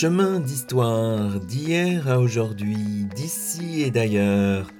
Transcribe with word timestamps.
Chemin 0.00 0.40
d'histoire 0.40 1.40
d'hier 1.40 2.08
à 2.08 2.20
aujourd'hui, 2.20 3.06
d'ici 3.14 3.82
et 3.82 3.90
d'ailleurs, 3.90 4.70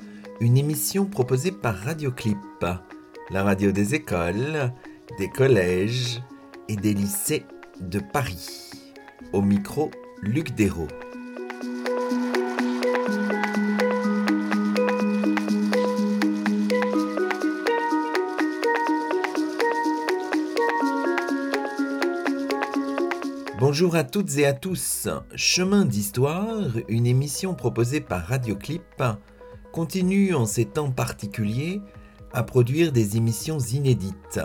une 0.41 0.57
émission 0.57 1.05
proposée 1.05 1.52
par 1.52 1.77
Radioclip, 1.77 2.39
la 3.29 3.43
radio 3.43 3.70
des 3.70 3.95
écoles, 3.95 4.73
des 5.19 5.29
collèges 5.29 6.23
et 6.69 6.77
des 6.77 6.95
lycées 6.95 7.45
de 7.83 8.01
Paris. 8.01 8.70
Au 9.34 9.43
micro, 9.43 9.91
Luc 10.23 10.55
Dérault. 10.55 10.88
Bonjour 23.80 23.97
à 23.97 24.05
toutes 24.05 24.37
et 24.37 24.45
à 24.45 24.52
tous. 24.52 25.09
Chemin 25.34 25.87
d'Histoire, 25.87 26.66
une 26.89 27.07
émission 27.07 27.55
proposée 27.55 28.03
par 28.03 28.27
Radioclip, 28.27 29.03
continue 29.73 30.34
en 30.34 30.45
ces 30.45 30.66
temps 30.66 30.91
particuliers 30.91 31.80
à 32.34 32.43
produire 32.43 32.93
des 32.93 33.16
émissions 33.16 33.59
inédites. 33.59 34.41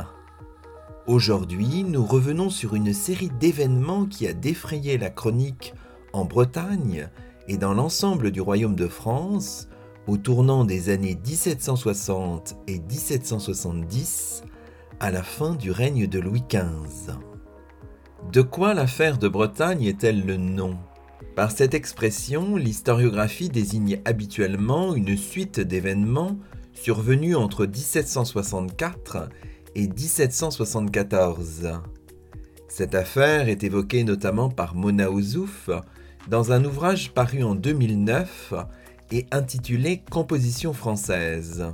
Aujourd'hui, 1.05 1.83
nous 1.83 2.05
revenons 2.05 2.49
sur 2.49 2.75
une 2.75 2.93
série 2.93 3.29
d'événements 3.29 4.05
qui 4.05 4.25
a 4.25 4.31
défrayé 4.31 4.97
la 4.97 5.09
chronique 5.09 5.73
en 6.13 6.23
Bretagne 6.23 7.09
et 7.49 7.57
dans 7.57 7.73
l'ensemble 7.73 8.31
du 8.31 8.39
royaume 8.39 8.75
de 8.75 8.87
France 8.87 9.67
au 10.07 10.15
tournant 10.15 10.63
des 10.63 10.87
années 10.87 11.19
1760 11.27 12.55
et 12.67 12.79
1770 12.79 14.43
à 15.01 15.11
la 15.11 15.23
fin 15.23 15.55
du 15.55 15.71
règne 15.71 16.07
de 16.07 16.19
Louis 16.19 16.45
XV. 16.49 17.34
De 18.31 18.41
quoi 18.41 18.73
l'affaire 18.73 19.17
de 19.17 19.27
Bretagne 19.27 19.83
est-elle 19.83 20.25
le 20.25 20.37
nom? 20.37 20.77
Par 21.35 21.51
cette 21.51 21.73
expression, 21.73 22.55
l'historiographie 22.57 23.49
désigne 23.49 24.01
habituellement 24.05 24.93
une 24.93 25.15
suite 25.15 25.59
d'événements 25.59 26.37
survenus 26.73 27.35
entre 27.37 27.65
1764 27.65 29.29
et 29.75 29.87
1774. 29.87 31.71
Cette 32.67 32.95
affaire 32.95 33.47
est 33.47 33.63
évoquée 33.63 34.03
notamment 34.03 34.49
par 34.49 34.75
Mona 34.75 35.09
Ouzouf 35.11 35.69
dans 36.27 36.51
un 36.51 36.65
ouvrage 36.65 37.11
paru 37.11 37.43
en 37.43 37.55
2009 37.55 38.53
et 39.11 39.27
intitulé 39.31 40.03
Composition 40.09 40.73
française. 40.73 41.65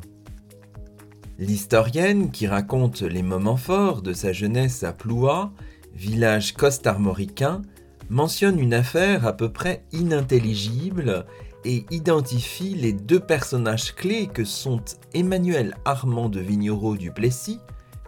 L'historienne 1.39 2.29
qui 2.29 2.45
raconte 2.45 3.01
les 3.01 3.23
moments 3.23 3.57
forts 3.57 4.03
de 4.03 4.13
sa 4.13 4.31
jeunesse 4.31 4.83
à 4.83 4.93
Ploua 4.93 5.51
village 6.01 6.53
coste-armoricain, 6.53 7.61
mentionne 8.09 8.59
une 8.59 8.73
affaire 8.73 9.27
à 9.27 9.33
peu 9.33 9.49
près 9.49 9.83
inintelligible 9.91 11.27
et 11.63 11.85
identifie 11.91 12.73
les 12.73 12.91
deux 12.91 13.19
personnages 13.19 13.93
clés 13.93 14.25
que 14.25 14.43
sont 14.43 14.81
Emmanuel 15.13 15.77
Armand 15.85 16.27
de 16.27 16.39
Vignereau 16.39 16.97
du 16.97 17.11
Plessis, 17.11 17.59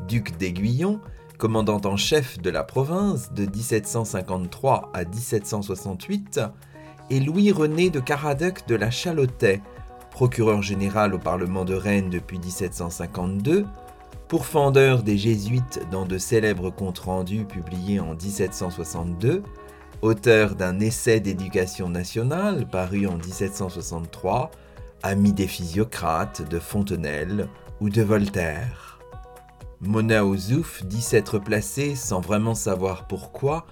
duc 0.07 0.35
d'Aiguillon, 0.37 1.01
commandant 1.37 1.81
en 1.85 1.95
chef 1.95 2.39
de 2.39 2.49
la 2.49 2.63
province 2.63 3.31
de 3.31 3.45
1753 3.45 4.89
à 4.91 5.05
1768, 5.05 6.41
et 7.11 7.19
Louis-René 7.19 7.91
de 7.91 7.99
Caradoc 7.99 8.65
de 8.67 8.73
la 8.73 8.89
Chalotais, 8.89 9.61
procureur 10.09 10.63
général 10.63 11.13
au 11.13 11.19
Parlement 11.19 11.63
de 11.63 11.75
Rennes 11.75 12.09
depuis 12.09 12.39
1752, 12.39 13.67
pourfendeur 14.33 15.03
des 15.03 15.15
Jésuites 15.15 15.81
dans 15.91 16.07
de 16.07 16.17
célèbres 16.17 16.71
comptes 16.71 16.97
rendus 16.97 17.45
publiés 17.45 17.99
en 17.99 18.15
1762, 18.15 19.43
auteur 20.01 20.55
d'un 20.55 20.79
essai 20.79 21.19
d'éducation 21.19 21.87
nationale 21.87 22.67
paru 22.67 23.05
en 23.05 23.17
1763, 23.17 24.49
ami 25.03 25.33
des 25.33 25.45
physiocrates 25.45 26.49
de 26.49 26.57
Fontenelle 26.57 27.47
ou 27.79 27.91
de 27.91 28.01
Voltaire. 28.01 28.99
Mona 29.81 30.25
Ouzouf 30.25 30.83
dit 30.83 31.03
s'être 31.03 31.37
placé, 31.37 31.93
sans 31.93 32.19
vraiment 32.19 32.55
savoir 32.55 33.05
pourquoi, 33.05 33.67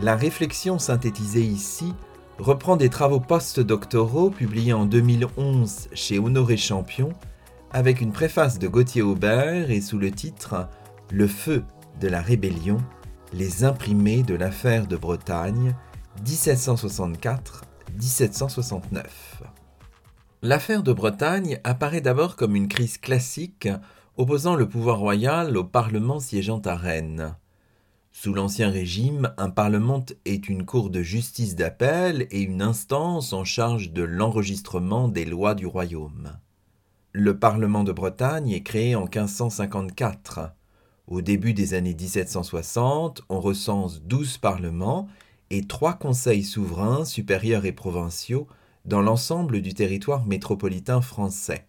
La 0.00 0.14
réflexion 0.14 0.78
synthétisée 0.78 1.42
ici 1.42 1.92
reprend 2.40 2.76
des 2.76 2.88
travaux 2.88 3.20
post-doctoraux 3.20 4.30
publiés 4.30 4.72
en 4.72 4.86
2011 4.86 5.88
chez 5.92 6.18
Honoré 6.18 6.56
Champion 6.56 7.10
avec 7.70 8.00
une 8.00 8.12
préface 8.12 8.58
de 8.58 8.66
Gauthier 8.66 9.02
Aubert 9.02 9.70
et 9.70 9.82
sous 9.82 9.98
le 9.98 10.10
titre 10.10 10.66
Le 11.12 11.26
feu 11.26 11.64
de 12.00 12.08
la 12.08 12.22
rébellion, 12.22 12.78
les 13.34 13.64
imprimés 13.64 14.22
de 14.22 14.34
l'affaire 14.34 14.86
de 14.86 14.96
Bretagne 14.96 15.74
1764-1769. 16.24 19.04
L'affaire 20.42 20.82
de 20.82 20.94
Bretagne 20.94 21.60
apparaît 21.62 22.00
d'abord 22.00 22.36
comme 22.36 22.56
une 22.56 22.68
crise 22.68 22.96
classique 22.96 23.68
opposant 24.16 24.54
le 24.54 24.66
pouvoir 24.66 24.98
royal 24.98 25.58
au 25.58 25.64
Parlement 25.64 26.20
siégeant 26.20 26.62
à 26.64 26.74
Rennes. 26.74 27.34
Sous 28.22 28.34
l'Ancien 28.34 28.68
Régime, 28.68 29.32
un 29.38 29.48
Parlement 29.48 30.04
est 30.26 30.50
une 30.50 30.66
cour 30.66 30.90
de 30.90 31.00
justice 31.00 31.56
d'appel 31.56 32.26
et 32.30 32.42
une 32.42 32.60
instance 32.60 33.32
en 33.32 33.44
charge 33.44 33.92
de 33.92 34.02
l'enregistrement 34.02 35.08
des 35.08 35.24
lois 35.24 35.54
du 35.54 35.64
royaume. 35.64 36.36
Le 37.12 37.38
Parlement 37.38 37.82
de 37.82 37.92
Bretagne 37.92 38.50
est 38.50 38.62
créé 38.62 38.94
en 38.94 39.04
1554. 39.04 40.52
Au 41.06 41.22
début 41.22 41.54
des 41.54 41.72
années 41.72 41.94
1760, 41.94 43.22
on 43.30 43.40
recense 43.40 44.02
12 44.02 44.36
parlements 44.36 45.08
et 45.48 45.66
trois 45.66 45.94
conseils 45.94 46.44
souverains 46.44 47.06
supérieurs 47.06 47.64
et 47.64 47.72
provinciaux 47.72 48.46
dans 48.84 49.00
l'ensemble 49.00 49.62
du 49.62 49.72
territoire 49.72 50.26
métropolitain 50.26 51.00
français. 51.00 51.68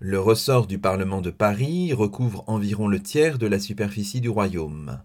Le 0.00 0.18
ressort 0.18 0.66
du 0.66 0.80
Parlement 0.80 1.20
de 1.20 1.30
Paris 1.30 1.92
recouvre 1.92 2.42
environ 2.48 2.88
le 2.88 3.00
tiers 3.00 3.38
de 3.38 3.46
la 3.46 3.60
superficie 3.60 4.20
du 4.20 4.28
royaume. 4.30 4.98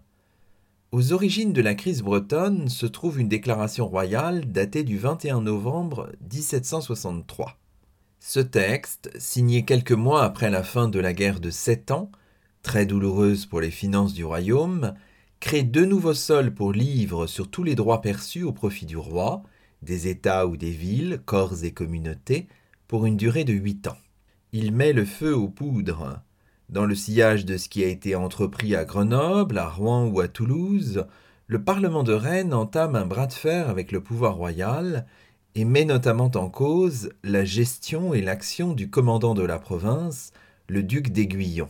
Aux 0.92 1.14
origines 1.14 1.54
de 1.54 1.62
la 1.62 1.74
crise 1.74 2.02
bretonne 2.02 2.68
se 2.68 2.84
trouve 2.84 3.18
une 3.18 3.28
déclaration 3.28 3.88
royale 3.88 4.52
datée 4.52 4.84
du 4.84 4.98
21 4.98 5.40
novembre 5.40 6.12
1763. 6.30 7.56
Ce 8.20 8.40
texte, 8.40 9.10
signé 9.18 9.64
quelques 9.64 9.92
mois 9.92 10.22
après 10.22 10.50
la 10.50 10.62
fin 10.62 10.88
de 10.88 11.00
la 11.00 11.14
guerre 11.14 11.40
de 11.40 11.48
Sept 11.48 11.92
Ans, 11.92 12.12
très 12.62 12.84
douloureuse 12.84 13.46
pour 13.46 13.62
les 13.62 13.70
finances 13.70 14.12
du 14.12 14.22
royaume, 14.22 14.92
crée 15.40 15.62
deux 15.62 15.86
nouveaux 15.86 16.12
sols 16.12 16.52
pour 16.52 16.74
livres 16.74 17.26
sur 17.26 17.48
tous 17.48 17.64
les 17.64 17.74
droits 17.74 18.02
perçus 18.02 18.42
au 18.42 18.52
profit 18.52 18.84
du 18.84 18.98
roi, 18.98 19.42
des 19.80 20.08
États 20.08 20.46
ou 20.46 20.58
des 20.58 20.72
villes, 20.72 21.22
corps 21.24 21.64
et 21.64 21.72
communautés, 21.72 22.48
pour 22.86 23.06
une 23.06 23.16
durée 23.16 23.44
de 23.44 23.54
huit 23.54 23.86
ans. 23.86 23.96
Il 24.52 24.72
met 24.72 24.92
le 24.92 25.06
feu 25.06 25.34
aux 25.34 25.48
poudres, 25.48 26.20
dans 26.72 26.86
le 26.86 26.94
sillage 26.94 27.44
de 27.44 27.58
ce 27.58 27.68
qui 27.68 27.84
a 27.84 27.86
été 27.86 28.16
entrepris 28.16 28.74
à 28.74 28.86
Grenoble, 28.86 29.58
à 29.58 29.68
Rouen 29.68 30.06
ou 30.06 30.20
à 30.20 30.28
Toulouse, 30.28 31.04
le 31.46 31.62
Parlement 31.62 32.02
de 32.02 32.14
Rennes 32.14 32.54
entame 32.54 32.96
un 32.96 33.04
bras 33.04 33.26
de 33.26 33.34
fer 33.34 33.68
avec 33.68 33.92
le 33.92 34.02
pouvoir 34.02 34.36
royal 34.36 35.06
et 35.54 35.66
met 35.66 35.84
notamment 35.84 36.30
en 36.34 36.48
cause 36.48 37.10
la 37.24 37.44
gestion 37.44 38.14
et 38.14 38.22
l'action 38.22 38.72
du 38.72 38.88
commandant 38.88 39.34
de 39.34 39.42
la 39.42 39.58
province, 39.58 40.32
le 40.66 40.82
duc 40.82 41.10
d'Aiguillon. 41.12 41.68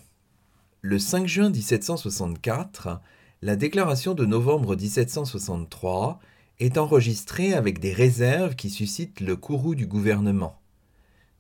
Le 0.82 1.00
5 1.00 1.26
juin 1.26 1.50
1764, 1.50 3.00
la 3.43 3.56
déclaration 3.56 4.14
de 4.14 4.25
novembre 4.25 4.76
1763 4.76 6.20
est 6.60 6.78
enregistrée 6.78 7.55
avec 7.55 7.81
des 7.81 7.93
réserves 7.93 8.55
qui 8.55 8.70
suscitent 8.70 9.20
le 9.20 9.34
courroux 9.34 9.75
du 9.75 9.88
gouvernement. 9.88 10.62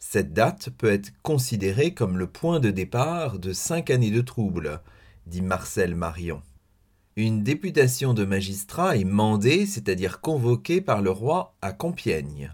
Cette 0.04 0.34
date 0.34 0.68
peut 0.76 0.90
être 0.90 1.12
considérée 1.22 1.94
comme 1.94 2.18
le 2.18 2.26
point 2.26 2.58
de 2.58 2.72
départ 2.72 3.38
de 3.38 3.52
cinq 3.52 3.88
années 3.88 4.10
de 4.10 4.20
troubles, 4.20 4.80
dit 5.26 5.40
Marcel 5.40 5.94
Marion. 5.94 6.42
Une 7.14 7.44
députation 7.44 8.12
de 8.12 8.24
magistrats 8.24 8.96
est 8.96 9.04
mandée, 9.04 9.64
c'est-à-dire 9.64 10.20
convoquée 10.20 10.80
par 10.80 11.02
le 11.02 11.10
roi 11.10 11.54
à 11.62 11.72
Compiègne. 11.72 12.52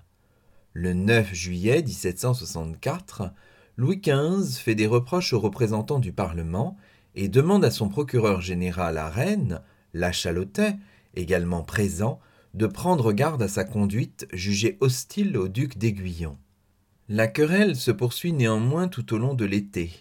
Le 0.74 0.92
9 0.92 1.32
juillet 1.32 1.82
1764, 1.82 3.32
Louis 3.78 4.02
XV 4.04 4.60
fait 4.60 4.76
des 4.76 4.86
reproches 4.86 5.32
aux 5.32 5.40
représentants 5.40 6.00
du 6.00 6.12
Parlement 6.12 6.76
et 7.14 7.28
demande 7.28 7.64
à 7.64 7.70
son 7.70 7.88
procureur 7.88 8.42
général 8.42 8.98
à 8.98 9.08
Rennes, 9.08 9.62
Lachalotais, 9.94 10.76
également 11.14 11.62
présent, 11.62 12.20
de 12.52 12.66
prendre 12.66 13.10
garde 13.12 13.42
à 13.42 13.48
sa 13.48 13.64
conduite 13.64 14.28
jugée 14.34 14.76
hostile 14.80 15.36
au 15.38 15.48
duc 15.48 15.78
d'Aiguillon. 15.78 16.36
La 17.10 17.26
querelle 17.26 17.74
se 17.74 17.90
poursuit 17.90 18.34
néanmoins 18.34 18.86
tout 18.86 19.14
au 19.14 19.18
long 19.18 19.32
de 19.32 19.46
l'été. 19.46 19.92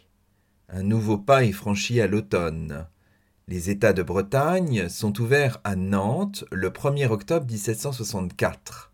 Un 0.68 0.84
nouveau 0.84 1.18
pas 1.18 1.46
est 1.46 1.54
franchi 1.54 2.02
à 2.02 2.08
l'automne. 2.08 2.86
Les 3.48 3.70
États 3.70 3.94
de 3.94 4.04
Bretagne 4.04 4.90
sont 4.90 5.18
ouverts 5.22 5.62
à 5.64 5.78
Nantes 5.78 6.44
le 6.52 6.70
1er 6.70 7.08
octobre 7.08 7.46
1764. 7.50 8.92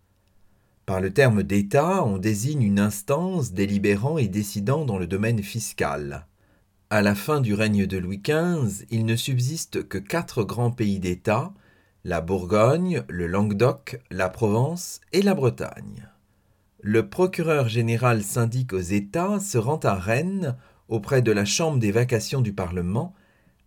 Par 0.86 1.01
le 1.01 1.12
terme 1.12 1.42
d'État, 1.42 2.06
on 2.06 2.19
désigne 2.19 2.62
une 2.62 2.80
instance 2.80 3.51
délibérant 3.51 4.19
et 4.19 4.27
décidant 4.27 4.86
dans 4.86 5.00
le 5.00 5.07
domaine 5.07 5.42
fiscal. 5.42 6.27
À 6.92 7.01
la 7.01 7.16
fin 7.16 7.42
du 7.42 7.56
règne 7.56 7.88
de 7.88 7.98
Louis 7.98 8.21
XV, 8.24 8.86
il 8.92 9.07
ne 9.07 9.16
subsiste 9.16 9.88
que 9.88 9.98
quatre 9.98 10.44
grands 10.44 10.69
pays 10.69 11.00
d'État, 11.00 11.51
la 12.04 12.21
Bourgogne, 12.21 13.01
le 13.09 13.25
Languedoc, 13.25 14.00
la 14.12 14.30
Provence 14.30 15.01
et 15.13 15.24
la 15.24 15.33
Bretagne. 15.33 16.12
Le 16.85 17.07
procureur 17.07 17.69
général 17.69 18.24
syndic 18.24 18.74
aux 18.74 18.80
États 18.81 19.39
se 19.39 19.57
rend 19.57 19.80
à 19.83 19.94
Rennes 19.94 20.57
auprès 20.89 21.21
de 21.21 21.31
la 21.31 21.45
Chambre 21.45 21.80
des 21.80 21.94
vacations 21.94 22.41
du 22.41 22.51
Parlement 22.51 23.13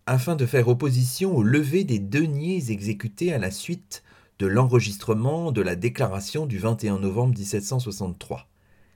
afin 0.05 0.35
de 0.35 0.45
faire 0.45 0.67
opposition 0.67 1.35
au 1.35 1.41
lever 1.41 1.83
des 1.83 1.97
deniers 1.97 2.69
exécutés 2.69 3.33
à 3.33 3.39
la 3.39 3.49
suite 3.49 4.03
de 4.37 4.45
l'enregistrement 4.45 5.51
de 5.51 5.63
la 5.63 5.75
déclaration 5.75 6.45
du 6.45 6.59
21 6.59 6.99
novembre 6.99 7.33
1763. 7.39 8.47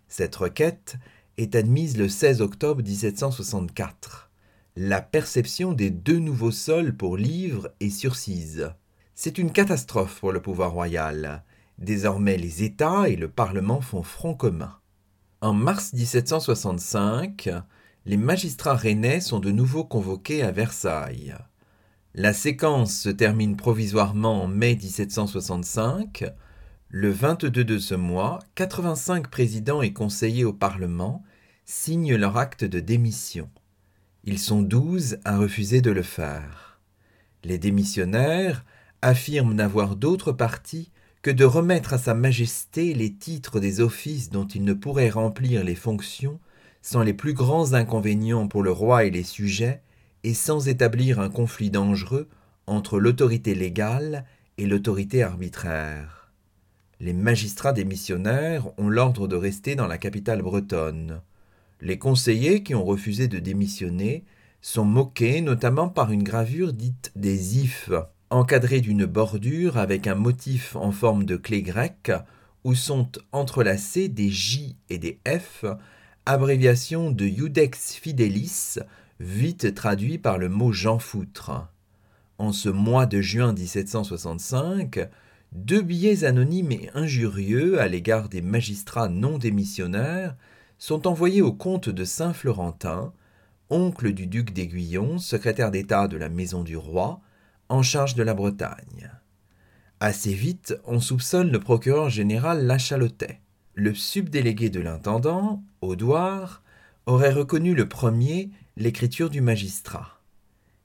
Cette 0.08 0.36
requête 0.36 0.98
est 1.38 1.56
admise 1.56 1.98
le 1.98 2.08
16 2.08 2.42
octobre 2.42 2.84
1764. 2.84 4.30
La 4.76 5.02
perception 5.02 5.74
des 5.74 5.90
deux 5.90 6.20
nouveaux 6.20 6.52
sols 6.52 6.96
pour 6.96 7.18
livres 7.18 7.72
est 7.80 7.90
surcise. 7.90 8.70
C'est 9.16 9.40
une 9.40 9.52
catastrophe 9.52 10.20
pour 10.20 10.32
le 10.32 10.44
pouvoir 10.44 10.74
royal. 10.74 11.44
Désormais, 11.78 12.38
les 12.38 12.64
États 12.64 13.10
et 13.10 13.16
le 13.16 13.28
Parlement 13.28 13.82
font 13.82 14.04
front 14.04 14.34
commun. 14.34 14.78
En 15.42 15.54
mars 15.54 15.94
1765, 15.94 17.50
les 18.06 18.18
magistrats 18.18 18.76
rennais 18.76 19.22
sont 19.22 19.40
de 19.40 19.52
nouveau 19.52 19.84
convoqués 19.84 20.44
à 20.44 20.52
Versailles. 20.52 21.36
La 22.14 22.34
séquence 22.34 22.94
se 22.94 23.10
termine 23.10 23.56
provisoirement 23.56 24.44
en 24.44 24.48
mai 24.48 24.76
1765. 24.76 26.26
Le 26.90 27.10
22 27.10 27.64
de 27.64 27.78
ce 27.78 27.96
mois, 27.96 28.40
85 28.56 29.30
présidents 29.30 29.82
et 29.82 29.94
conseillers 29.94 30.44
au 30.44 30.52
Parlement 30.52 31.24
signent 31.66 32.16
leur 32.16 32.38
acte 32.38 32.66
de 32.66 32.80
démission. 32.80 33.50
Ils 34.24 34.40
sont 34.40 34.62
12 34.62 35.20
à 35.24 35.38
refuser 35.38 35.82
de 35.82 35.92
le 35.92 36.04
faire. 36.04 36.80
Les 37.44 37.58
démissionnaires 37.58 38.66
affirme 39.02 39.54
n'avoir 39.54 39.96
d'autre 39.96 40.32
parti 40.32 40.92
que 41.22 41.32
de 41.32 41.46
remettre 41.46 41.94
à 41.94 41.98
Sa 42.00 42.14
Majesté 42.14 42.94
les 42.94 43.14
titres 43.14 43.60
des 43.60 43.80
offices 43.80 44.30
dont 44.30 44.48
il 44.48 44.64
ne 44.64 44.74
pourrait 44.74 45.10
remplir 45.10 45.64
les 45.64 45.76
fonctions 45.76 46.40
sans 46.82 47.04
les 47.04 47.14
plus 47.14 47.34
grands 47.34 47.74
inconvénients 47.74 48.48
pour 48.48 48.64
le 48.64 48.72
roi 48.72 49.06
et 49.06 49.12
les 49.12 49.24
sujets, 49.24 49.82
et 50.24 50.34
sans 50.34 50.68
établir 50.68 51.20
un 51.20 51.30
conflit 51.30 51.70
dangereux 51.70 52.28
entre 52.66 53.00
l'autorité 53.00 53.54
légale 53.54 54.26
et 54.58 54.66
l'autorité 54.66 55.22
arbitraire. 55.22 56.32
Les 57.00 57.14
magistrats 57.14 57.74
démissionnaires 57.74 58.68
ont 58.80 58.90
l'ordre 58.90 59.28
de 59.28 59.36
rester 59.36 59.76
dans 59.76 59.88
la 59.88 59.98
capitale 59.98 60.42
bretonne. 60.42 61.22
Les 61.82 61.98
conseillers 61.98 62.64
qui 62.64 62.76
ont 62.76 62.86
refusé 62.86 63.28
de 63.28 63.40
démissionner 63.40 64.24
sont 64.62 64.86
moqués 64.86 65.42
notamment 65.42 65.90
par 65.90 66.12
une 66.12 66.24
gravure 66.24 66.74
dite 66.74 67.12
des 67.16 67.60
ifs, 67.60 67.92
encadré 68.32 68.80
d'une 68.80 69.06
bordure 69.06 69.78
avec 69.78 70.08
un 70.08 70.16
motif 70.16 70.76
en 70.78 70.92
forme 70.92 71.26
de 71.26 71.36
clé 71.36 71.62
grecque 71.62 72.12
où 72.64 72.74
sont 72.76 73.12
entrelacés 73.34 74.08
des 74.08 74.30
J 74.30 74.78
et 74.90 74.98
des 74.98 75.20
F, 75.28 75.66
abréviation 76.26 77.12
de 77.12 77.26
Iudex 77.26 77.96
Fidelis, 77.96 78.78
vite 79.20 79.76
traduit 79.76 80.18
par 80.18 80.38
le 80.38 80.48
mot 80.48 80.72
Jean 80.72 80.98
Foutre. 80.98 81.68
En 82.38 82.54
ce 82.54 82.70
mois 82.70 83.06
de 83.06 83.22
juin 83.22 83.52
1765, 83.54 85.10
deux 85.52 85.82
billets 85.82 86.24
anonymes 86.24 86.72
et 86.72 86.90
injurieux 86.94 87.82
à 87.82 87.88
l'égard 87.90 88.30
des 88.30 88.42
magistrats 88.42 89.10
non 89.10 89.38
démissionnaires 89.38 90.38
sont 90.78 91.06
envoyés 91.06 91.42
au 91.42 91.52
comte 91.52 91.90
de 91.90 92.06
Saint-Florentin, 92.06 93.12
oncle 93.70 94.14
du 94.14 94.26
duc 94.26 94.54
d'Aiguillon, 94.54 95.18
secrétaire 95.18 95.70
d'État 95.70 96.08
de 96.08 96.18
la 96.18 96.30
Maison 96.30 96.64
du 96.64 96.78
Roi, 96.78 97.22
en 97.72 97.84
charge 97.84 98.16
de 98.16 98.24
la 98.24 98.34
Bretagne. 98.34 99.10
Assez 100.02 100.34
vite, 100.34 100.76
on 100.86 101.00
soupçonne 101.00 101.52
le 101.52 101.60
procureur 101.60 102.10
général 102.10 102.66
Lachalotais. 102.66 103.40
Le 103.76 103.96
subdélégué 103.96 104.70
de 104.70 104.82
l'intendant, 104.82 105.64
Audouard, 105.80 106.64
aurait 107.06 107.32
reconnu 107.32 107.74
le 107.74 107.88
premier 107.88 108.52
l'écriture 108.76 109.30
du 109.30 109.40
magistrat. 109.40 110.20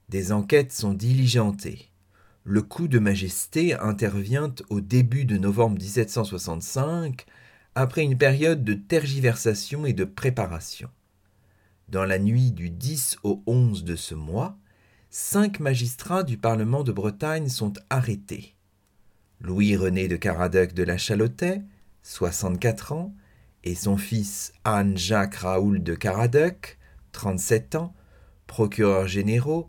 Des 0.08 0.30
enquêtes 0.30 0.72
sont 0.72 0.92
diligentées. 0.92 1.90
Le 2.44 2.62
coup 2.62 2.86
de 2.86 3.00
majesté 3.00 3.74
intervient 3.74 4.55
au 4.70 4.81
début 4.81 5.24
de 5.24 5.36
novembre 5.36 5.78
1765, 5.78 7.26
après 7.74 8.05
une 8.05 8.16
période 8.16 8.62
de 8.62 8.74
tergiversation 8.74 9.86
et 9.86 9.93
de 9.93 10.05
préparation. 10.05 10.88
Dans 11.88 12.05
la 12.05 12.20
nuit 12.20 12.52
du 12.52 12.70
10 12.70 13.19
au 13.24 13.43
11 13.46 13.82
de 13.82 13.96
ce 13.96 14.14
mois, 14.14 14.56
cinq 15.19 15.61
magistrats 15.61 16.25
du 16.25 16.37
Parlement 16.37 16.85
de 16.85 16.93
Bretagne 16.93 17.49
sont 17.49 17.73
arrêtés. 17.89 18.55
Louis-René 19.41 20.08
de 20.08 20.17
Caradoc 20.17 20.75
de 20.75 20.82
la 20.82 20.99
Chalotais, 20.99 21.63
64 22.03 22.93
ans, 22.93 23.15
et 23.65 23.75
son 23.75 23.96
fils 23.96 24.53
Anne-Jacques 24.65 25.37
Raoul 25.37 25.82
de 25.82 25.94
Caradoc, 25.94 26.77
37 27.13 27.77
ans, 27.77 27.94
procureurs 28.46 29.08
généraux, 29.08 29.69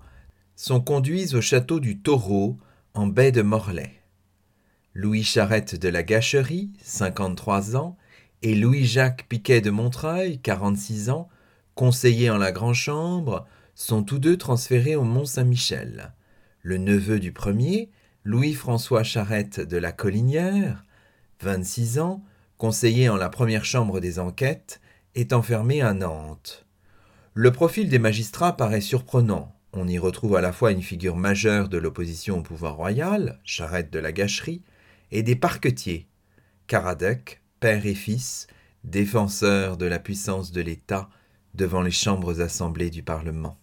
sont 0.58 0.82
conduits 0.82 1.34
au 1.34 1.40
château 1.40 1.80
du 1.80 1.98
Taureau, 1.98 2.58
en 2.94 3.08
baie 3.08 3.32
de 3.32 3.42
Morlaix. 3.42 4.04
Louis 4.94 5.24
Charette 5.24 5.80
de 5.80 5.88
la 5.88 6.04
Gâcherie, 6.04 6.72
53 6.84 7.78
ans, 7.78 7.96
et 8.42 8.54
Louis-Jacques 8.54 9.28
Piquet 9.30 9.62
de 9.62 9.70
Montreuil, 9.70 10.42
46 10.42 11.10
ans, 11.10 11.30
conseillers 11.74 12.32
en 12.32 12.38
la 12.38 12.52
Grand 12.52 12.74
Chambre, 12.74 13.48
sont 13.78 14.02
tous 14.02 14.18
deux 14.18 14.38
transférés 14.38 14.96
au 14.96 15.04
Mont-Saint-Michel. 15.04 16.12
Le 16.64 16.80
neveu 16.80 17.20
du 17.20 17.32
premier, 17.32 17.92
Louis-François 18.24 19.04
Charette 19.04 19.60
de 19.60 19.78
la 19.78 19.92
Collinière, 19.92 20.84
26 21.42 22.00
ans, 22.00 22.24
conseiller 22.58 23.08
en 23.08 23.18
la 23.18 23.30
première 23.30 23.66
chambre 23.66 24.00
des 24.00 24.18
enquêtes, 24.18 24.82
est 25.14 25.32
enfermé 25.32 25.84
à 25.84 25.94
Nantes. 25.94 26.66
Le 27.36 27.52
profil 27.52 27.88
des 27.88 28.00
magistrats 28.00 28.58
paraît 28.58 28.82
surprenant. 28.82 29.56
On 29.74 29.88
y 29.88 30.00
retrouve 30.00 30.36
à 30.36 30.42
la 30.42 30.54
fois 30.54 30.72
une 30.72 30.82
figure 30.82 31.16
majeure 31.16 31.70
de 31.70 31.78
l'opposition 31.78 32.40
au 32.40 32.42
pouvoir 32.42 32.78
royal, 32.78 33.40
Charette 33.44 33.94
de 33.94 34.00
la 34.00 34.12
Gâcherie, 34.12 34.64
et 35.12 35.22
des 35.22 35.36
parquetiers, 35.36 36.08
Caradoc, 36.66 37.44
père 37.60 37.86
et 37.86 37.94
fils, 37.94 38.48
défenseurs 38.84 39.78
de 39.78 39.86
la 39.86 40.00
puissance 40.00 40.52
de 40.52 40.62
l'État 40.62 41.10
devant 41.54 41.84
les 41.84 41.92
chambres 41.92 42.42
assemblées 42.42 42.90
du 42.90 43.04
Parlement. 43.04 43.60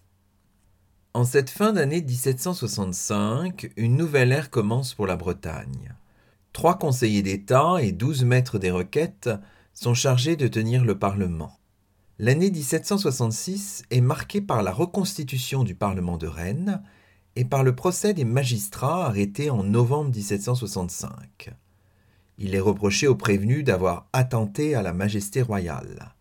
En 1.15 1.23
cette 1.23 1.49
fin 1.49 1.71
d'année 1.71 2.01
1765, 2.01 3.71
une 3.77 3.95
nouvelle 3.95 4.33
ère 4.33 4.49
commence 4.49 4.93
pour 4.93 5.07
la 5.07 5.15
Bretagne. 5.15 5.95
Trois 6.51 6.77
conseillers 6.77 7.21
d'État 7.21 7.77
et 7.79 7.93
douze 7.93 8.25
maîtres 8.25 8.59
des 8.59 8.69
requêtes 8.69 9.29
sont 9.73 9.93
chargés 9.93 10.35
de 10.35 10.49
tenir 10.49 10.83
le 10.83 10.99
Parlement. 10.99 11.57
L'année 12.19 12.51
1766 12.51 13.83
est 13.91 14.01
marquée 14.01 14.41
par 14.41 14.61
la 14.61 14.73
reconstitution 14.73 15.63
du 15.63 15.73
Parlement 15.73 16.17
de 16.17 16.27
Rennes 16.27 16.83
et 17.37 17.45
par 17.45 17.63
le 17.63 17.73
procès 17.73 18.13
des 18.13 18.25
magistrats 18.25 19.05
arrêtés 19.05 19.49
en 19.49 19.63
novembre 19.63 20.13
1765. 20.13 21.53
Il 22.39 22.55
est 22.55 22.59
reproché 22.59 23.07
aux 23.07 23.15
prévenus 23.15 23.63
d'avoir 23.63 24.09
attenté 24.11 24.75
à 24.75 24.81
la 24.81 24.91
majesté 24.91 25.41
royale. 25.41 26.13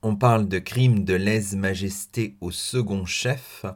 On 0.00 0.16
parle 0.16 0.48
de 0.48 0.60
crime 0.60 1.04
de 1.04 1.12
lèse-majesté 1.12 2.38
au 2.40 2.50
second 2.50 3.04
chef 3.04 3.66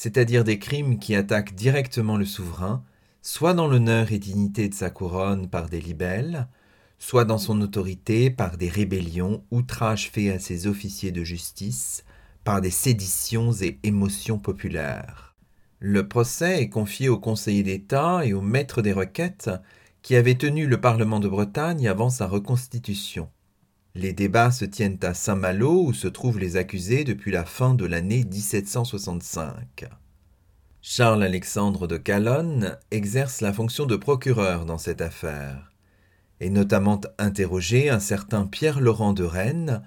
c'est-à-dire 0.00 0.44
des 0.44 0.60
crimes 0.60 1.00
qui 1.00 1.16
attaquent 1.16 1.56
directement 1.56 2.16
le 2.16 2.24
souverain, 2.24 2.84
soit 3.20 3.52
dans 3.52 3.66
l'honneur 3.66 4.12
et 4.12 4.20
dignité 4.20 4.68
de 4.68 4.74
sa 4.74 4.90
couronne 4.90 5.48
par 5.48 5.68
des 5.68 5.80
libelles, 5.80 6.46
soit 7.00 7.24
dans 7.24 7.36
son 7.36 7.60
autorité 7.62 8.30
par 8.30 8.58
des 8.58 8.68
rébellions, 8.68 9.42
outrages 9.50 10.08
faits 10.12 10.36
à 10.36 10.38
ses 10.38 10.68
officiers 10.68 11.10
de 11.10 11.24
justice, 11.24 12.04
par 12.44 12.60
des 12.60 12.70
séditions 12.70 13.52
et 13.54 13.80
émotions 13.82 14.38
populaires. 14.38 15.34
Le 15.80 16.06
procès 16.06 16.62
est 16.62 16.68
confié 16.68 17.08
au 17.08 17.18
conseiller 17.18 17.64
d'État 17.64 18.24
et 18.24 18.34
au 18.34 18.40
maître 18.40 18.82
des 18.82 18.92
requêtes 18.92 19.50
qui 20.02 20.14
avait 20.14 20.36
tenu 20.36 20.68
le 20.68 20.80
Parlement 20.80 21.18
de 21.18 21.28
Bretagne 21.28 21.88
avant 21.88 22.08
sa 22.08 22.28
reconstitution. 22.28 23.28
Les 24.00 24.12
débats 24.12 24.52
se 24.52 24.64
tiennent 24.64 25.00
à 25.02 25.12
Saint-Malo 25.12 25.86
où 25.86 25.92
se 25.92 26.06
trouvent 26.06 26.38
les 26.38 26.56
accusés 26.56 27.02
depuis 27.02 27.32
la 27.32 27.44
fin 27.44 27.74
de 27.74 27.84
l'année 27.84 28.22
1765. 28.22 29.86
Charles-Alexandre 30.80 31.88
de 31.88 31.96
Calonne 31.96 32.78
exerce 32.92 33.40
la 33.40 33.52
fonction 33.52 33.86
de 33.86 33.96
procureur 33.96 34.66
dans 34.66 34.78
cette 34.78 35.00
affaire, 35.00 35.72
et 36.38 36.48
notamment 36.48 37.00
interrogé 37.18 37.90
un 37.90 37.98
certain 37.98 38.46
Pierre-Laurent 38.46 39.14
de 39.14 39.24
Rennes, 39.24 39.82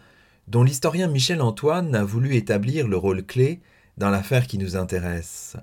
dont 0.49 0.63
l'historien 0.63 1.07
Michel 1.07 1.41
Antoine 1.41 1.95
a 1.95 2.03
voulu 2.03 2.35
établir 2.35 2.89
le 2.89 2.97
rôle 2.97 3.25
clé 3.25 3.61
dans 3.97 4.09
l'affaire 4.09 4.45
qui 4.45 4.57
nous 4.57 4.75
intéresse. 4.75 5.55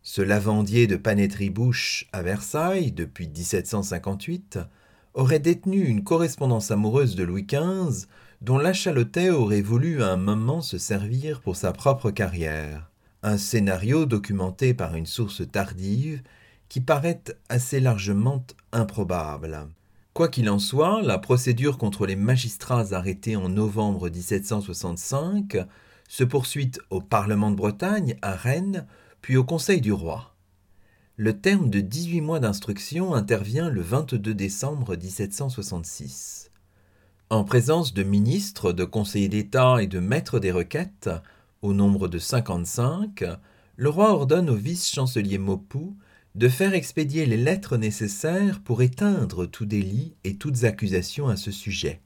Ce 0.00 0.22
lavandier 0.22 0.86
de 0.86 0.96
panétrie-bouche 0.96 2.08
à 2.14 2.22
Versailles 2.22 2.92
depuis 2.92 3.28
1758 3.28 4.58
aurait 5.18 5.40
détenu 5.40 5.84
une 5.84 6.04
correspondance 6.04 6.70
amoureuse 6.70 7.16
de 7.16 7.24
Louis 7.24 7.44
XV 7.44 8.06
dont 8.40 8.56
l'achalotais 8.56 9.30
aurait 9.30 9.62
voulu 9.62 10.00
à 10.00 10.12
un 10.12 10.16
moment 10.16 10.62
se 10.62 10.78
servir 10.78 11.40
pour 11.40 11.56
sa 11.56 11.72
propre 11.72 12.12
carrière. 12.12 12.88
Un 13.24 13.36
scénario 13.36 14.06
documenté 14.06 14.74
par 14.74 14.94
une 14.94 15.06
source 15.06 15.42
tardive 15.50 16.22
qui 16.68 16.80
paraît 16.80 17.20
assez 17.48 17.80
largement 17.80 18.46
improbable. 18.70 19.66
Quoi 20.14 20.28
qu'il 20.28 20.48
en 20.48 20.60
soit, 20.60 21.02
la 21.02 21.18
procédure 21.18 21.78
contre 21.78 22.06
les 22.06 22.16
magistrats 22.16 22.92
arrêtés 22.92 23.34
en 23.34 23.48
novembre 23.48 24.08
1765 24.08 25.58
se 26.08 26.22
poursuit 26.22 26.70
au 26.90 27.00
Parlement 27.00 27.50
de 27.50 27.56
Bretagne, 27.56 28.16
à 28.22 28.36
Rennes, 28.36 28.86
puis 29.20 29.36
au 29.36 29.42
Conseil 29.42 29.80
du 29.80 29.92
roi. 29.92 30.37
Le 31.20 31.36
terme 31.36 31.68
de 31.68 31.80
18 31.80 32.20
mois 32.20 32.38
d'instruction 32.38 33.12
intervient 33.12 33.70
le 33.70 33.80
22 33.80 34.34
décembre 34.34 34.94
1766. 34.94 36.52
En 37.28 37.42
présence 37.42 37.92
de 37.92 38.04
ministres, 38.04 38.72
de 38.72 38.84
conseillers 38.84 39.28
d'État 39.28 39.82
et 39.82 39.88
de 39.88 39.98
maîtres 39.98 40.38
des 40.38 40.52
requêtes, 40.52 41.10
au 41.60 41.74
nombre 41.74 42.06
de 42.06 42.20
55, 42.20 43.24
le 43.74 43.88
roi 43.88 44.12
ordonne 44.12 44.48
au 44.48 44.54
vice-chancelier 44.54 45.38
Maupoux 45.38 45.96
de 46.36 46.48
faire 46.48 46.72
expédier 46.72 47.26
les 47.26 47.36
lettres 47.36 47.78
nécessaires 47.78 48.60
pour 48.60 48.80
éteindre 48.80 49.44
tout 49.44 49.66
délit 49.66 50.14
et 50.22 50.36
toutes 50.36 50.62
accusations 50.62 51.26
à 51.26 51.34
ce 51.34 51.50
sujet. 51.50 52.00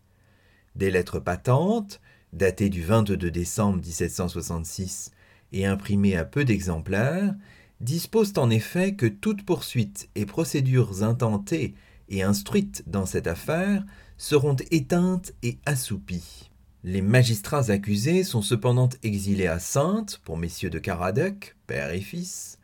Des 0.74 0.90
lettres 0.90 1.20
patentes, 1.20 2.00
datées 2.32 2.70
du 2.70 2.82
22 2.82 3.30
décembre 3.30 3.76
1766 3.76 5.10
et 5.52 5.66
imprimés 5.66 6.16
à 6.16 6.24
peu 6.24 6.46
d'exemplaires, 6.46 7.34
disposent 7.82 8.38
en 8.38 8.48
effet 8.48 8.94
que 8.94 9.06
toute 9.06 9.44
poursuite 9.44 10.08
et 10.14 10.24
procédures 10.24 11.02
intentées 11.02 11.74
et 12.08 12.22
instruites 12.22 12.84
dans 12.86 13.06
cette 13.06 13.26
affaire 13.26 13.84
seront 14.16 14.56
éteintes 14.70 15.32
et 15.42 15.58
assoupies. 15.66 16.50
Les 16.84 17.02
magistrats 17.02 17.70
accusés 17.70 18.24
sont 18.24 18.42
cependant 18.42 18.88
exilés 19.02 19.46
à 19.46 19.58
Saintes 19.58 20.20
pour 20.24 20.36
messieurs 20.36 20.70
de 20.70 20.78
Caradec, 20.78 21.56
père 21.66 21.90
et 21.90 22.00
fils, 22.00 22.58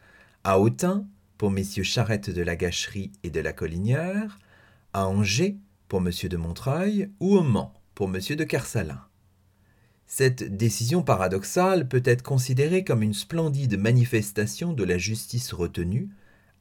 à 0.44 0.60
Autun 0.60 1.06
pour 1.36 1.50
messieurs 1.50 1.84
Charette 1.84 2.30
de 2.30 2.42
la 2.42 2.56
Gâcherie 2.56 3.12
et 3.22 3.30
de 3.30 3.40
la 3.40 3.52
Collinière, 3.52 4.38
à 4.92 5.06
Angers 5.06 5.58
pour 5.88 6.00
monsieur 6.00 6.28
de 6.28 6.36
Montreuil 6.36 7.10
ou 7.20 7.36
au 7.36 7.42
Mans 7.42 7.74
pour 7.94 8.08
monsieur 8.08 8.36
de 8.36 8.44
Kersalin. 8.44 9.07
Cette 10.10 10.56
décision 10.56 11.02
paradoxale 11.02 11.86
peut 11.86 12.02
être 12.02 12.22
considérée 12.22 12.82
comme 12.82 13.02
une 13.02 13.12
splendide 13.12 13.78
manifestation 13.78 14.72
de 14.72 14.82
la 14.82 14.96
justice 14.96 15.52
retenue, 15.52 16.08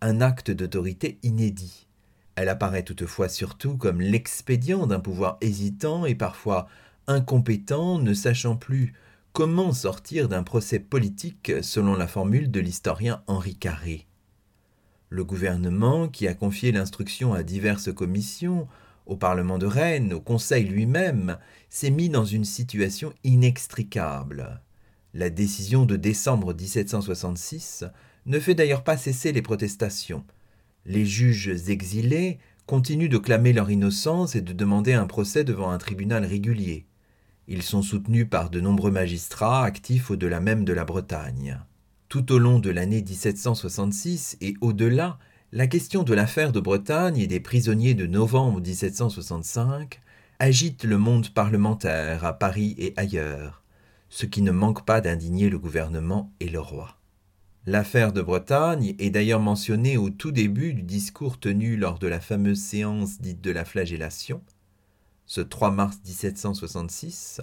un 0.01 0.19
acte 0.19 0.51
d'autorité 0.51 1.17
inédit. 1.23 1.87
Elle 2.35 2.49
apparaît 2.49 2.83
toutefois 2.83 3.29
surtout 3.29 3.77
comme 3.77 4.01
l'expédient 4.01 4.85
d'un 4.85 4.99
pouvoir 4.99 5.37
hésitant 5.39 6.05
et 6.05 6.13
parfois 6.13 6.67
incompétent, 7.07 7.99
ne 7.99 8.13
sachant 8.13 8.57
plus 8.57 8.93
comment 9.31 9.71
sortir 9.71 10.27
d'un 10.27 10.43
procès 10.43 10.79
politique 10.79 11.53
selon 11.61 11.95
la 11.95 12.07
formule 12.07 12.51
de 12.51 12.59
l'historien 12.59 13.23
Henri 13.27 13.55
Carré. 13.55 14.07
Le 15.09 15.23
gouvernement, 15.23 16.09
qui 16.09 16.27
a 16.27 16.33
confié 16.33 16.73
l'instruction 16.73 17.33
à 17.33 17.43
diverses 17.43 17.93
commissions, 17.93 18.67
au 19.07 19.15
Parlement 19.15 19.57
de 19.57 19.65
Rennes, 19.65 20.13
au 20.13 20.21
Conseil 20.21 20.65
lui-même, 20.65 21.37
s'est 21.69 21.89
mis 21.89 22.09
dans 22.09 22.25
une 22.25 22.45
situation 22.45 23.13
inextricable. 23.23 24.61
La 25.13 25.29
décision 25.29 25.85
de 25.85 25.95
décembre 25.95 26.53
1766 26.53 27.85
ne 28.25 28.39
fait 28.39 28.55
d'ailleurs 28.55 28.83
pas 28.83 28.97
cesser 28.97 29.31
les 29.31 29.41
protestations. 29.41 30.23
Les 30.85 31.05
juges 31.05 31.69
exilés 31.69 32.39
continuent 32.65 33.09
de 33.09 33.17
clamer 33.17 33.53
leur 33.53 33.71
innocence 33.71 34.35
et 34.35 34.41
de 34.41 34.53
demander 34.53 34.93
un 34.93 35.07
procès 35.07 35.43
devant 35.43 35.71
un 35.71 35.77
tribunal 35.77 36.25
régulier. 36.25 36.85
Ils 37.47 37.63
sont 37.63 37.81
soutenus 37.81 38.27
par 38.29 38.49
de 38.49 38.59
nombreux 38.59 38.91
magistrats 38.91 39.63
actifs 39.63 40.11
au-delà 40.11 40.41
même 40.41 40.65
de 40.65 40.73
la 40.73 40.83
Bretagne. 40.83 41.61
Tout 42.09 42.31
au 42.33 42.39
long 42.39 42.59
de 42.59 42.69
l'année 42.69 43.01
1766 43.01 44.37
et 44.41 44.53
au-delà, 44.59 45.17
la 45.53 45.65
question 45.65 46.03
de 46.03 46.13
l'affaire 46.13 46.51
de 46.51 46.59
Bretagne 46.59 47.17
et 47.19 47.27
des 47.27 47.39
prisonniers 47.39 47.93
de 47.93 48.05
novembre 48.05 48.59
1765 48.59 50.01
agite 50.39 50.83
le 50.83 50.97
monde 50.97 51.29
parlementaire 51.29 52.25
à 52.25 52.33
Paris 52.33 52.75
et 52.77 52.93
ailleurs, 52.97 53.63
ce 54.09 54.25
qui 54.25 54.41
ne 54.41 54.51
manque 54.51 54.85
pas 54.85 54.99
d'indigner 54.99 55.49
le 55.49 55.57
gouvernement 55.57 56.33
et 56.41 56.49
le 56.49 56.59
roi. 56.59 56.97
L'affaire 57.65 58.11
de 58.11 58.21
Bretagne 58.21 58.93
est 58.99 59.09
d'ailleurs 59.09 59.39
mentionnée 59.39 59.95
au 59.95 60.09
tout 60.09 60.31
début 60.31 60.73
du 60.73 60.83
discours 60.83 61.39
tenu 61.39 61.77
lors 61.77 61.97
de 61.97 62.07
la 62.07 62.19
fameuse 62.19 62.61
séance 62.61 63.21
dite 63.21 63.41
de 63.41 63.51
la 63.51 63.63
flagellation, 63.63 64.41
ce 65.25 65.39
3 65.39 65.71
mars 65.71 65.97
1766, 66.05 67.39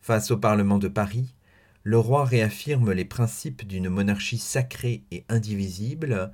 face 0.00 0.30
au 0.30 0.38
Parlement 0.38 0.78
de 0.78 0.88
Paris, 0.88 1.34
le 1.82 1.98
roi 1.98 2.24
réaffirme 2.24 2.92
les 2.92 3.04
principes 3.04 3.66
d'une 3.66 3.90
monarchie 3.90 4.38
sacrée 4.38 5.04
et 5.10 5.24
indivisible 5.28 6.32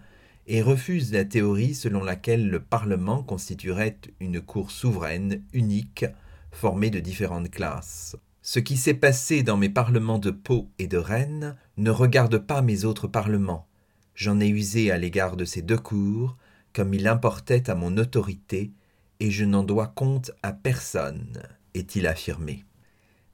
et 0.49 0.63
refuse 0.63 1.13
la 1.13 1.27
théorie 1.27 1.75
selon 1.75 2.03
laquelle 2.03 2.49
le 2.49 2.61
Parlement 2.61 3.23
constituerait 3.23 3.99
une 4.19 4.41
cour 4.41 4.71
souveraine, 4.71 5.43
unique, 5.53 6.07
formée 6.51 6.91
de 6.91 7.01
différentes 7.01 7.51
classes. 7.51 8.17
Ce 8.41 8.59
qui 8.59 8.79
s'est 8.79 8.95
passé 8.95 9.43
dans 9.43 9.59
mes 9.59 9.69
parlements 9.69 10.19
de 10.19 10.31
Pau 10.31 10.71
et 10.79 10.87
de 10.87 10.97
Rennes 10.97 11.55
ne 11.77 11.91
regarde 11.91 12.39
pas 12.39 12.63
mes 12.63 12.87
autres 12.87 13.07
parlements. 13.07 13.69
J'en 14.15 14.41
ai 14.41 14.49
usé 14.49 14.91
à 14.91 14.97
l'égard 14.97 15.37
de 15.37 15.45
ces 15.45 15.61
deux 15.61 15.77
cours, 15.77 16.37
comme 16.73 16.95
il 16.95 17.07
importait 17.07 17.69
à 17.69 17.75
mon 17.75 17.99
autorité, 17.99 18.73
et 19.21 19.31
je 19.31 19.45
n'en 19.45 19.65
dois 19.65 19.89
compte 19.89 20.31
à 20.43 20.53
personne, 20.53 21.43
est-il 21.75 22.07
affirmé. 22.07 22.65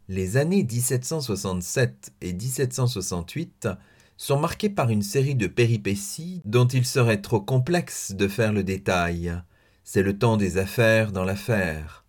Les 0.09 0.37
années 0.37 0.65
1767 0.65 2.13
et 2.21 2.33
1768 2.33 3.69
sont 4.17 4.39
marqués 4.39 4.71
par 4.71 4.91
une 4.91 5.03
série 5.03 5.35
de 5.35 5.47
péripéties 5.47 6.41
dont 6.45 6.67
il 6.67 6.87
serait 6.87 7.21
trop 7.21 7.41
complexe 7.41 8.13
de 8.13 8.29
faire 8.29 8.53
le 8.53 8.63
détail. 8.63 9.35
C'est 9.83 10.03
le 10.03 10.19
temps 10.19 10.37
des 10.37 10.59
affaires 10.59 11.13
dans 11.13 11.25
l'affaire. 11.25 12.05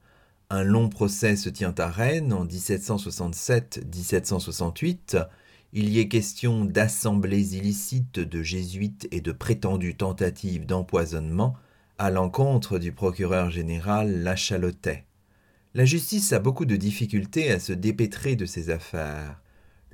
Un 0.50 0.64
long 0.64 0.90
procès 0.90 1.36
se 1.36 1.50
tient 1.50 1.74
à 1.78 1.88
Rennes 1.88 2.32
en 2.32 2.46
1767-1768. 2.46 5.28
Il 5.74 5.90
y 5.90 6.00
est 6.00 6.08
question 6.08 6.64
d'assemblées 6.64 7.56
illicites 7.56 8.20
de 8.20 8.44
jésuites 8.44 9.08
et 9.12 9.22
de 9.22 9.32
prétendues 9.32 9.98
tentatives 9.98 10.66
d'empoisonnement 10.66 11.56
à 11.98 12.12
l'encontre 12.12 12.78
du 12.78 12.92
procureur 12.92 13.50
général 13.50 14.22
Lachalotet. 14.22 15.06
La 15.74 15.86
justice 15.86 16.32
a 16.32 16.40
beaucoup 16.40 16.66
de 16.66 16.76
difficultés 16.76 17.52
à 17.52 17.60
se 17.60 17.74
dépêtrer 17.74 18.36
de 18.36 18.46
ces 18.46 18.70
affaires. 18.70 19.42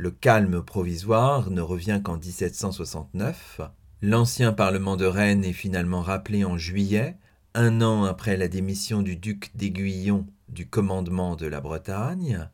Le 0.01 0.09
calme 0.09 0.63
provisoire 0.63 1.51
ne 1.51 1.61
revient 1.61 2.01
qu'en 2.03 2.17
1769. 2.17 3.61
L'ancien 4.01 4.51
Parlement 4.51 4.97
de 4.97 5.05
Rennes 5.05 5.45
est 5.45 5.53
finalement 5.53 6.01
rappelé 6.01 6.43
en 6.43 6.57
juillet, 6.57 7.19
un 7.53 7.81
an 7.81 8.05
après 8.05 8.35
la 8.35 8.47
démission 8.47 9.03
du 9.03 9.15
duc 9.15 9.51
d'Aiguillon 9.53 10.25
du 10.49 10.67
commandement 10.67 11.35
de 11.35 11.45
la 11.45 11.61
Bretagne. 11.61 12.49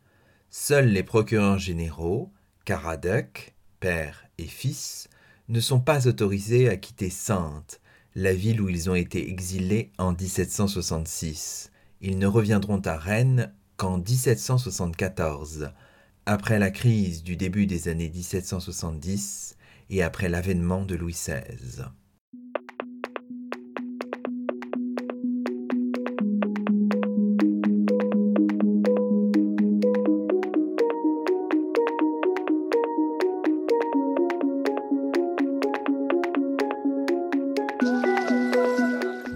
Seuls 0.50 0.90
les 0.90 1.04
procureurs 1.04 1.58
généraux, 1.58 2.34
Caradec, 2.66 3.56
père 3.80 4.26
et 4.38 4.44
fils, 4.44 5.08
ne 5.48 5.62
sont 5.62 5.80
pas 5.80 6.06
autorisés 6.06 6.68
à 6.68 6.76
quitter 6.76 7.10
Sainte, 7.10 7.80
la 8.14 8.34
ville 8.34 8.60
où 8.60 8.68
ils 8.68 8.90
ont 8.90 8.96
été 8.96 9.30
exilés 9.30 9.94
en 9.98 10.12
1766. 10.12 11.72
Ils 12.02 12.20
ne 12.20 12.28
reviendront 12.28 12.82
à 12.84 12.98
Rennes 12.98 13.54
qu'en 13.78 14.00
1774, 14.00 15.72
après 16.30 16.60
la 16.60 16.72
crise 16.72 17.24
du 17.24 17.38
début 17.38 17.68
des 17.68 17.88
années 17.88 18.10
1770 18.10 19.56
et 19.90 20.04
après 20.04 20.28
l'avènement 20.28 20.84
de 20.84 20.94
Louis 20.96 21.14
XVI. 21.14 21.86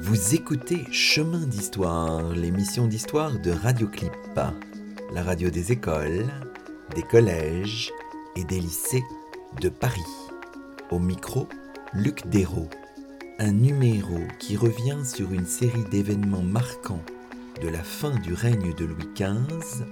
Vous 0.01 0.35
écoutez 0.35 0.83
Chemin 0.91 1.47
d'Histoire, 1.47 2.33
l'émission 2.33 2.87
d'histoire 2.87 3.39
de 3.39 3.51
Radioclip, 3.51 4.11
la 5.13 5.23
radio 5.23 5.49
des 5.49 5.71
écoles, 5.71 6.25
des 6.93 7.03
collèges 7.03 7.91
et 8.35 8.43
des 8.43 8.59
lycées 8.59 9.03
de 9.59 9.69
Paris. 9.69 10.01
Au 10.89 10.99
micro, 10.99 11.47
Luc 11.93 12.27
Dérault, 12.27 12.69
un 13.39 13.51
numéro 13.51 14.19
qui 14.39 14.57
revient 14.57 15.05
sur 15.05 15.31
une 15.31 15.45
série 15.45 15.85
d'événements 15.89 16.41
marquants 16.41 17.03
de 17.61 17.67
la 17.67 17.83
fin 17.83 18.15
du 18.19 18.33
règne 18.33 18.73
de 18.73 18.85
Louis 18.85 19.09
XV, 19.15 19.85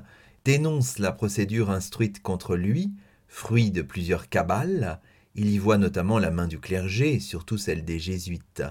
dénonce 0.44 0.98
la 0.98 1.12
procédure 1.12 1.70
instruite 1.70 2.22
contre 2.22 2.56
lui, 2.56 2.92
fruit 3.28 3.70
de 3.70 3.82
plusieurs 3.82 4.28
cabales, 4.28 5.00
il 5.34 5.50
y 5.50 5.58
voit 5.58 5.78
notamment 5.78 6.18
la 6.18 6.30
main 6.30 6.48
du 6.48 6.58
clergé, 6.58 7.20
surtout 7.20 7.56
celle 7.56 7.84
des 7.84 7.98
jésuites. 7.98 8.64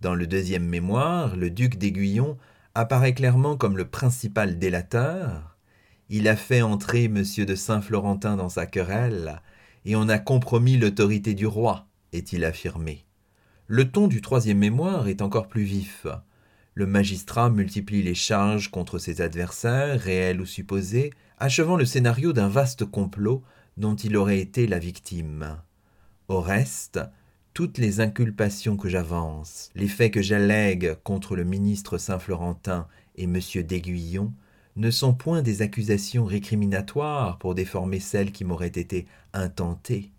Dans 0.00 0.14
le 0.14 0.26
deuxième 0.26 0.66
mémoire, 0.66 1.36
le 1.36 1.50
duc 1.50 1.78
d'Aiguillon 1.78 2.36
apparaît 2.74 3.14
clairement 3.14 3.56
comme 3.56 3.76
le 3.76 3.86
principal 3.86 4.58
délateur. 4.58 5.56
Il 6.08 6.26
a 6.26 6.36
fait 6.36 6.62
entrer 6.62 7.04
M. 7.04 7.22
de 7.22 7.54
Saint-Florentin 7.54 8.36
dans 8.36 8.48
sa 8.48 8.66
querelle, 8.66 9.40
et 9.84 9.96
on 9.96 10.08
a 10.08 10.18
compromis 10.18 10.76
l'autorité 10.76 11.34
du 11.34 11.46
roi, 11.46 11.86
est-il 12.12 12.44
affirmé. 12.44 13.04
Le 13.66 13.90
ton 13.90 14.08
du 14.08 14.20
troisième 14.20 14.58
mémoire 14.58 15.08
est 15.08 15.22
encore 15.22 15.48
plus 15.48 15.62
vif. 15.62 16.06
Le 16.74 16.86
magistrat 16.86 17.50
multiplie 17.50 18.02
les 18.02 18.14
charges 18.14 18.70
contre 18.70 18.98
ses 18.98 19.20
adversaires, 19.20 20.00
réels 20.00 20.40
ou 20.40 20.46
supposés, 20.46 21.12
achevant 21.38 21.76
le 21.76 21.84
scénario 21.84 22.32
d'un 22.32 22.48
vaste 22.48 22.84
complot 22.84 23.42
dont 23.76 23.94
il 23.94 24.16
aurait 24.16 24.40
été 24.40 24.66
la 24.66 24.78
victime. 24.78 25.58
Au 26.28 26.40
reste, 26.40 27.00
toutes 27.54 27.78
les 27.78 28.00
inculpations 28.00 28.76
que 28.76 28.88
j'avance, 28.88 29.70
les 29.74 29.88
faits 29.88 30.12
que 30.12 30.22
j'allègue 30.22 30.96
contre 31.04 31.36
le 31.36 31.44
ministre 31.44 31.98
Saint-Florentin 31.98 32.88
et 33.16 33.24
M. 33.24 33.38
d'Aiguillon, 33.62 34.32
ne 34.76 34.90
sont 34.90 35.14
point 35.14 35.42
des 35.42 35.62
accusations 35.62 36.24
récriminatoires 36.24 37.38
pour 37.38 37.54
déformer 37.54 38.00
celles 38.00 38.32
qui 38.32 38.44
m'auraient 38.44 38.66
été 38.66 39.06
intentées. 39.32 40.10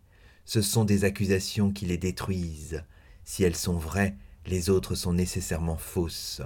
Ce 0.46 0.62
sont 0.62 0.86
des 0.86 1.04
accusations 1.04 1.72
qui 1.72 1.86
les 1.86 1.98
détruisent. 1.98 2.84
Si 3.26 3.44
elles 3.44 3.56
sont 3.56 3.78
vraies, 3.78 4.16
les 4.46 4.70
autres 4.70 4.96
sont 4.96 5.14
nécessairement 5.14 5.78
fausses. 5.78 6.42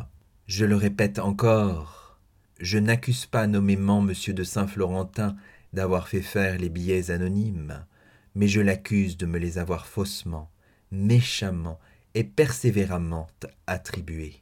Je 0.47 0.65
le 0.65 0.75
répète 0.75 1.19
encore, 1.19 2.17
je 2.59 2.77
n'accuse 2.77 3.25
pas 3.25 3.45
nommément 3.45 3.99
M. 4.01 4.13
de 4.33 4.43
Saint-Florentin 4.43 5.35
d'avoir 5.73 6.07
fait 6.07 6.21
faire 6.21 6.57
les 6.57 6.69
billets 6.69 7.11
anonymes, 7.11 7.85
mais 8.33 8.47
je 8.47 8.61
l'accuse 8.61 9.17
de 9.17 9.25
me 9.25 9.37
les 9.37 9.59
avoir 9.59 9.85
faussement, 9.85 10.49
méchamment 10.91 11.79
et 12.15 12.23
persévéramment 12.23 13.27
attribués, 13.67 14.41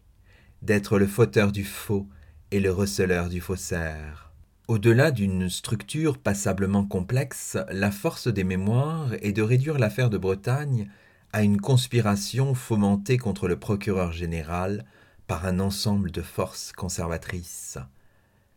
d'être 0.62 0.98
le 0.98 1.08
fauteur 1.08 1.52
du 1.52 1.66
faux 1.66 2.08
et 2.52 2.60
le 2.60 2.72
receleur 2.72 3.30
du 3.30 3.42
faussaire. 3.42 4.32
Au-delà 4.68 5.12
d'une 5.12 5.50
structure 5.50 6.18
passablement 6.18 6.86
complexe, 6.86 7.58
la 7.72 7.92
force 7.92 8.28
des 8.28 8.44
mémoires 8.44 9.14
est 9.22 9.32
de 9.32 9.42
réduire 9.42 9.80
l'affaire 9.80 10.10
de 10.10 10.18
Bretagne 10.18 10.90
à 11.34 11.44
une 11.44 11.62
conspiration 11.62 12.54
fomentée 12.54 13.18
contre 13.18 13.48
le 13.48 13.58
procureur 13.58 14.12
général 14.12 14.86
par 15.28 15.46
un 15.46 15.60
ensemble 15.60 16.12
de 16.12 16.22
forces 16.22 16.72
conservatrices. 16.72 17.78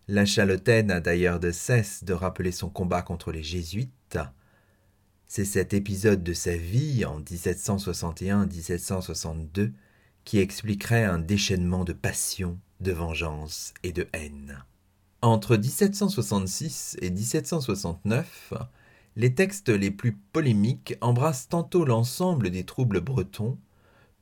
La 0.08 0.24
Chalotais 0.24 0.82
n'a 0.82 1.00
d'ailleurs 1.00 1.38
de 1.40 1.52
cesse 1.52 2.04
de 2.04 2.12
rappeler 2.12 2.52
son 2.52 2.68
combat 2.68 3.00
contre 3.02 3.32
les 3.32 3.42
jésuites. 3.42 4.18
C'est 5.28 5.44
cet 5.44 5.74
épisode 5.74 6.24
de 6.24 6.32
sa 6.32 6.56
vie 6.56 7.04
en 7.04 7.20
1761-1762 7.20 9.72
qui 10.24 10.38
expliquerait 10.38 11.04
un 11.04 11.18
déchaînement 11.18 11.84
de 11.84 11.92
passion 11.92 12.58
de 12.80 12.92
vengeance 12.92 13.74
et 13.82 13.92
de 13.92 14.08
haine. 14.12 14.64
Entre 15.22 15.56
1766 15.56 16.96
et 17.02 17.10
1769, 17.10 18.54
les 19.16 19.34
textes 19.34 19.68
les 19.68 19.90
plus 19.90 20.12
polémiques 20.12 20.96
embrassent 21.00 21.48
tantôt 21.48 21.84
l'ensemble 21.84 22.50
des 22.50 22.64
troubles 22.64 23.00
bretons, 23.00 23.58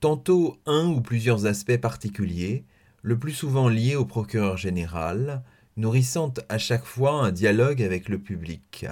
tantôt 0.00 0.58
un 0.66 0.86
ou 0.88 1.00
plusieurs 1.00 1.46
aspects 1.46 1.76
particuliers, 1.76 2.64
le 3.02 3.18
plus 3.18 3.32
souvent 3.32 3.68
liés 3.68 3.96
au 3.96 4.04
procureur 4.04 4.56
général, 4.56 5.42
nourrissant 5.76 6.34
à 6.48 6.58
chaque 6.58 6.84
fois 6.84 7.12
un 7.24 7.30
dialogue 7.30 7.82
avec 7.82 8.08
le 8.08 8.18
public. 8.18 8.86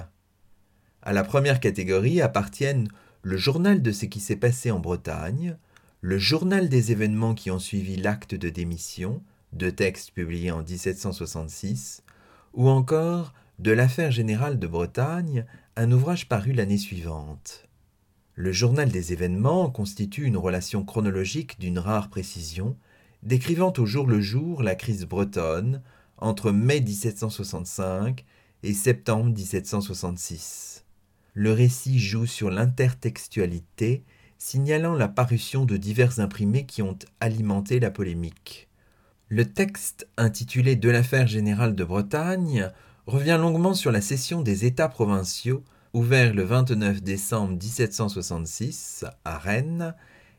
À 1.01 1.13
la 1.13 1.23
première 1.23 1.59
catégorie 1.59 2.21
appartiennent 2.21 2.87
le 3.21 3.37
journal 3.37 3.81
de 3.81 3.91
ce 3.91 4.05
qui 4.05 4.21
s'est 4.21 4.37
passé 4.37 4.71
en 4.71 4.79
Bretagne, 4.79 5.57
le 6.01 6.17
journal 6.17 6.69
des 6.69 6.91
événements 6.91 7.33
qui 7.33 7.51
ont 7.51 7.59
suivi 7.59 7.97
l'acte 7.97 8.35
de 8.35 8.49
démission, 8.49 9.21
deux 9.57 9.71
textes 9.71 10.11
publiés 10.11 10.51
en 10.51 10.63
1766, 10.63 12.03
ou 12.53 12.69
encore 12.69 13.33
de 13.59 13.71
l'affaire 13.71 14.11
générale 14.11 14.59
de 14.59 14.67
Bretagne, 14.67 15.45
un 15.75 15.91
ouvrage 15.91 16.29
paru 16.29 16.53
l'année 16.53 16.77
suivante. 16.77 17.67
Le 18.35 18.51
journal 18.51 18.89
des 18.89 19.13
événements 19.13 19.69
constitue 19.71 20.25
une 20.25 20.37
relation 20.37 20.85
chronologique 20.85 21.59
d'une 21.59 21.79
rare 21.79 22.09
précision, 22.09 22.77
décrivant 23.23 23.73
au 23.77 23.85
jour 23.85 24.05
le 24.05 24.21
jour 24.21 24.61
la 24.61 24.75
crise 24.75 25.05
bretonne 25.05 25.81
entre 26.17 26.51
mai 26.51 26.81
1765 26.81 28.23
et 28.63 28.73
septembre 28.73 29.31
1766. 29.31 30.85
Le 31.33 31.51
récit 31.51 31.99
joue 31.99 32.27
sur 32.27 32.51
l'intertextualité, 32.51 34.03
signalant 34.37 34.93
la 34.93 35.07
parution 35.07 35.65
de 35.65 35.77
divers 35.77 36.19
imprimés 36.19 36.65
qui 36.65 36.81
ont 36.81 36.97
alimenté 37.19 37.79
la 37.79 37.91
polémique. 37.91 38.66
Le 39.29 39.43
texte 39.43 40.07
intitulé 40.15 40.77
De 40.77 40.89
l'affaire 40.89 41.27
générale 41.27 41.75
de 41.75 41.83
Bretagne 41.83 42.71
revient 43.07 43.37
longuement 43.37 43.73
sur 43.73 43.91
la 43.91 43.99
session 43.99 44.41
des 44.41 44.65
États 44.65 44.87
provinciaux 44.87 45.65
ouvert 45.91 46.33
le 46.33 46.43
29 46.43 47.03
décembre 47.03 47.57
1766 47.61 49.03
à 49.25 49.37
Rennes 49.37 49.93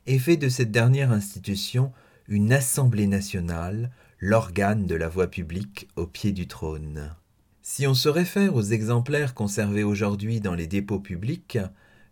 et 0.07 0.19
fait 0.19 0.39
de 0.39 0.49
cette 0.49 0.71
dernière 0.71 1.13
institution 1.13 1.93
une 2.29 2.51
Assemblée 2.51 3.07
nationale, 3.07 3.91
l'organe 4.21 4.87
de 4.87 4.95
la 4.95 5.09
voix 5.09 5.27
publique 5.27 5.89
au 5.97 6.07
pied 6.07 6.33
du 6.33 6.47
trône. 6.47 7.15
Si 7.61 7.87
on 7.87 7.93
se 7.95 8.09
réfère 8.09 8.55
aux 8.55 8.63
exemplaires 8.63 9.35
conservés 9.35 9.85
aujourd'hui 9.85 10.41
dans 10.41 10.55
les 10.55 10.67
dépôts 10.67 11.01
publics, 11.01 11.59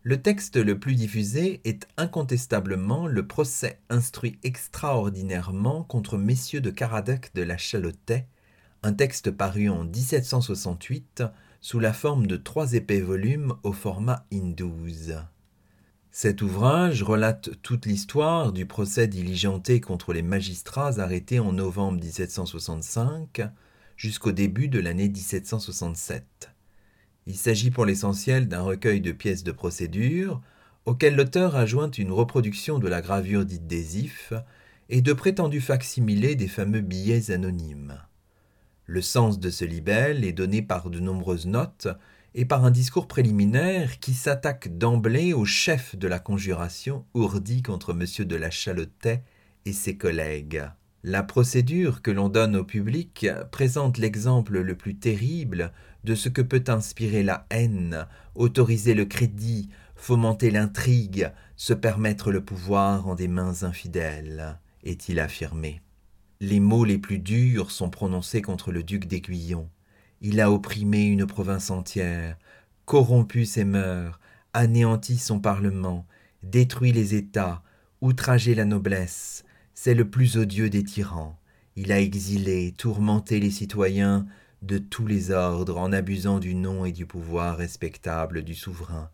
le 0.08 0.22
texte 0.22 0.54
le 0.54 0.78
plus 0.78 0.94
diffusé 0.94 1.60
est 1.64 1.88
incontestablement 1.96 3.08
le 3.08 3.26
procès 3.26 3.80
instruit 3.88 4.38
extraordinairement 4.44 5.82
contre 5.82 6.16
messieurs 6.16 6.60
de 6.60 6.70
Caradoc 6.70 7.32
de 7.34 7.42
la 7.42 7.56
Chalotais, 7.56 8.28
un 8.84 8.92
texte 8.92 9.32
paru 9.32 9.68
en 9.68 9.82
1768 9.82 11.24
sous 11.60 11.80
la 11.80 11.92
forme 11.92 12.28
de 12.28 12.36
trois 12.36 12.74
épais 12.74 13.00
volumes 13.00 13.54
au 13.64 13.72
format 13.72 14.24
in 14.32 14.54
Cet 16.12 16.40
ouvrage 16.40 17.02
relate 17.02 17.60
toute 17.62 17.86
l'histoire 17.86 18.52
du 18.52 18.64
procès 18.64 19.08
diligenté 19.08 19.80
contre 19.80 20.12
les 20.12 20.22
magistrats 20.22 21.00
arrêtés 21.00 21.40
en 21.40 21.50
novembre 21.50 22.00
1765 22.00 23.42
jusqu'au 23.96 24.30
début 24.30 24.68
de 24.68 24.78
l'année 24.78 25.08
1767. 25.08 26.55
Il 27.26 27.36
s'agit 27.36 27.70
pour 27.70 27.84
l'essentiel 27.84 28.46
d'un 28.46 28.62
recueil 28.62 29.00
de 29.00 29.12
pièces 29.12 29.42
de 29.42 29.52
procédure 29.52 30.40
auquel 30.84 31.16
l'auteur 31.16 31.56
a 31.56 31.66
joint 31.66 31.90
une 31.90 32.12
reproduction 32.12 32.78
de 32.78 32.86
la 32.86 33.02
gravure 33.02 33.44
dite 33.44 33.66
des 33.66 33.98
ifs 33.98 34.32
et 34.88 35.02
de 35.02 35.12
prétendus 35.12 35.60
facsimilés 35.60 36.36
des 36.36 36.46
fameux 36.46 36.80
billets 36.80 37.32
anonymes. 37.32 38.00
Le 38.84 39.02
sens 39.02 39.40
de 39.40 39.50
ce 39.50 39.64
libelle 39.64 40.24
est 40.24 40.32
donné 40.32 40.62
par 40.62 40.90
de 40.90 41.00
nombreuses 41.00 41.46
notes 41.46 41.88
et 42.36 42.44
par 42.44 42.64
un 42.64 42.70
discours 42.70 43.08
préliminaire 43.08 43.98
qui 43.98 44.14
s'attaque 44.14 44.78
d'emblée 44.78 45.32
au 45.32 45.44
chef 45.44 45.96
de 45.96 46.06
la 46.06 46.20
conjuration 46.20 47.04
ourdie 47.14 47.62
contre 47.62 47.90
M. 47.90 48.24
de 48.24 48.36
la 48.36 48.50
Chalotais 48.50 49.24
et 49.64 49.72
ses 49.72 49.96
collègues. 49.96 50.62
La 51.08 51.22
procédure 51.22 52.02
que 52.02 52.10
l'on 52.10 52.28
donne 52.28 52.56
au 52.56 52.64
public 52.64 53.28
présente 53.52 53.96
l'exemple 53.96 54.58
le 54.58 54.76
plus 54.76 54.96
terrible 54.96 55.72
de 56.02 56.16
ce 56.16 56.28
que 56.28 56.42
peut 56.42 56.64
inspirer 56.66 57.22
la 57.22 57.46
haine, 57.50 58.08
autoriser 58.34 58.92
le 58.92 59.04
crédit, 59.04 59.68
fomenter 59.94 60.50
l'intrigue, 60.50 61.30
se 61.54 61.74
permettre 61.74 62.32
le 62.32 62.44
pouvoir 62.44 63.06
en 63.06 63.14
des 63.14 63.28
mains 63.28 63.62
infidèles, 63.62 64.58
est-il 64.82 65.20
affirmé. 65.20 65.80
Les 66.40 66.58
mots 66.58 66.84
les 66.84 66.98
plus 66.98 67.20
durs 67.20 67.70
sont 67.70 67.88
prononcés 67.88 68.42
contre 68.42 68.72
le 68.72 68.82
duc 68.82 69.06
d'Aiguillon. 69.06 69.68
Il 70.22 70.40
a 70.40 70.50
opprimé 70.50 71.04
une 71.04 71.26
province 71.26 71.70
entière, 71.70 72.36
corrompu 72.84 73.44
ses 73.44 73.64
mœurs, 73.64 74.18
anéanti 74.54 75.18
son 75.18 75.38
parlement, 75.38 76.04
détruit 76.42 76.90
les 76.90 77.14
États, 77.14 77.62
outragé 78.00 78.56
la 78.56 78.64
noblesse. 78.64 79.44
C'est 79.78 79.92
le 79.92 80.08
plus 80.08 80.38
odieux 80.38 80.70
des 80.70 80.82
tyrans. 80.82 81.38
Il 81.76 81.92
a 81.92 82.00
exilé, 82.00 82.72
tourmenté 82.72 83.40
les 83.40 83.50
citoyens 83.50 84.26
de 84.62 84.78
tous 84.78 85.06
les 85.06 85.32
ordres 85.32 85.76
en 85.76 85.92
abusant 85.92 86.38
du 86.38 86.54
nom 86.54 86.86
et 86.86 86.92
du 86.92 87.04
pouvoir 87.04 87.58
respectable 87.58 88.42
du 88.42 88.54
souverain. 88.54 89.10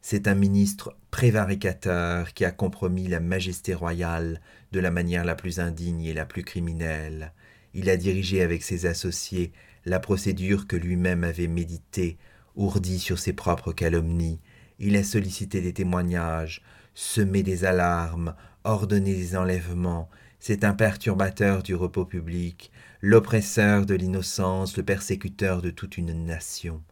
C'est 0.00 0.26
un 0.26 0.34
ministre 0.34 0.96
prévaricateur 1.10 2.32
qui 2.32 2.46
a 2.46 2.50
compromis 2.50 3.08
la 3.08 3.20
majesté 3.20 3.74
royale 3.74 4.40
de 4.72 4.80
la 4.80 4.90
manière 4.90 5.22
la 5.22 5.34
plus 5.34 5.60
indigne 5.60 6.04
et 6.04 6.14
la 6.14 6.24
plus 6.24 6.44
criminelle. 6.44 7.34
Il 7.74 7.90
a 7.90 7.98
dirigé 7.98 8.40
avec 8.40 8.62
ses 8.62 8.86
associés 8.86 9.52
la 9.84 10.00
procédure 10.00 10.66
que 10.66 10.76
lui-même 10.76 11.24
avait 11.24 11.46
méditée, 11.46 12.16
ourdi 12.54 13.00
sur 13.00 13.18
ses 13.18 13.34
propres 13.34 13.74
calomnies. 13.74 14.40
Il 14.78 14.96
a 14.96 15.04
sollicité 15.04 15.60
des 15.60 15.74
témoignages, 15.74 16.62
semé 16.94 17.42
des 17.42 17.66
alarmes, 17.66 18.34
ordonné 18.66 19.14
des 19.14 19.36
enlèvements. 19.36 20.08
C'est 20.38 20.64
un 20.64 20.74
perturbateur 20.74 21.62
du 21.62 21.74
repos 21.74 22.04
public, 22.04 22.70
l'oppresseur 23.00 23.86
de 23.86 23.94
l'innocence, 23.94 24.76
le 24.76 24.82
persécuteur 24.82 25.62
de 25.62 25.70
toute 25.70 25.96
une 25.96 26.26
nation. 26.26 26.82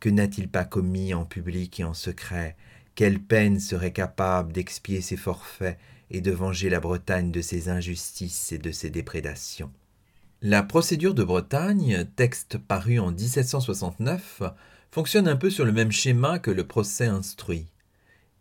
Que 0.00 0.08
n'a-t-il 0.08 0.48
pas 0.48 0.64
commis 0.64 1.14
en 1.14 1.24
public 1.24 1.80
et 1.80 1.84
en 1.84 1.94
secret? 1.94 2.56
Quelle 2.94 3.20
peine 3.20 3.58
serait 3.60 3.92
capable 3.92 4.52
d'expier 4.52 5.00
ses 5.00 5.16
forfaits 5.16 5.78
et 6.10 6.20
de 6.20 6.30
venger 6.30 6.68
la 6.68 6.80
Bretagne 6.80 7.30
de 7.30 7.40
ses 7.40 7.68
injustices 7.68 8.52
et 8.52 8.58
de 8.58 8.70
ses 8.70 8.90
déprédations? 8.90 9.70
La 10.42 10.62
procédure 10.62 11.14
de 11.14 11.22
Bretagne, 11.22 12.04
texte 12.16 12.58
paru 12.58 12.98
en 12.98 13.12
1769, 13.12 14.42
fonctionne 14.90 15.28
un 15.28 15.36
peu 15.36 15.50
sur 15.50 15.64
le 15.64 15.72
même 15.72 15.92
schéma 15.92 16.38
que 16.38 16.50
le 16.50 16.66
procès 16.66 17.06
instruit. 17.06 17.68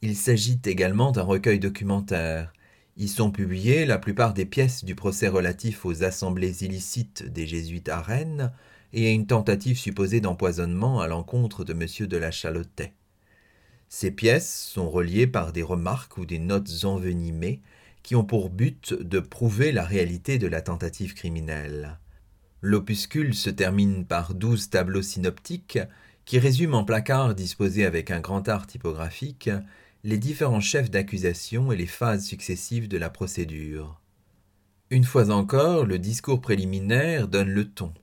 Il 0.02 0.16
s'agit 0.16 0.60
également 0.66 1.12
d'un 1.12 1.22
recueil 1.22 1.60
documentaire. 1.60 2.52
Y 2.98 3.08
sont 3.08 3.32
publiées 3.32 3.86
la 3.86 3.98
plupart 3.98 4.34
des 4.34 4.46
pièces 4.46 4.84
du 4.84 4.96
procès 4.96 5.28
relatif 5.28 5.86
aux 5.86 6.04
assemblées 6.04 6.64
illicites 6.64 7.24
des 7.24 7.48
jésuites 7.48 7.90
à 7.90 8.02
Rennes 8.02 8.52
et 8.94 9.08
à 9.08 9.12
une 9.12 9.28
tentative 9.28 9.78
supposée 9.78 10.20
d'empoisonnement 10.20 11.00
à 11.00 11.08
l'encontre 11.08 11.64
de 11.64 11.74
M. 11.74 12.08
de 12.08 12.18
la 12.18 12.32
Chalotais. 12.32 12.94
Ces 13.88 14.12
pièces 14.12 14.70
sont 14.74 14.90
reliées 14.90 15.28
par 15.28 15.52
des 15.54 15.64
remarques 15.64 16.18
ou 16.18 16.26
des 16.26 16.40
notes 16.40 16.84
envenimées 16.84 17.62
qui 18.04 18.16
ont 18.16 18.24
pour 18.24 18.50
but 18.50 18.94
de 18.94 19.20
prouver 19.20 19.72
la 19.72 19.84
réalité 19.84 20.38
de 20.38 20.48
la 20.48 20.62
tentative 20.62 21.14
criminelle. 21.14 22.00
L'opuscule 22.62 23.34
se 23.34 23.50
termine 23.50 24.06
par 24.06 24.34
douze 24.34 24.70
tableaux 24.70 25.02
synoptiques 25.02 25.80
qui 26.26 26.40
résument 26.40 26.80
en 26.80 26.84
placards 26.84 27.36
disposés 27.36 27.86
avec 27.86 28.12
un 28.12 28.20
grand 28.20 28.48
art 28.48 28.68
typographique 28.68 29.50
les 30.04 30.18
différents 30.18 30.62
chefs 30.62 30.90
d'accusation 30.90 31.72
et 31.72 31.76
les 31.76 31.86
phases 31.86 32.26
successives 32.26 32.88
de 32.88 32.98
la 32.98 33.10
procédure. 33.10 34.02
Une 34.90 35.04
fois 35.04 35.30
encore, 35.30 35.86
le 35.86 36.00
discours 36.00 36.42
préliminaire 36.42 37.28
donne 37.28 37.50
le 37.50 37.70
ton. 37.70 37.94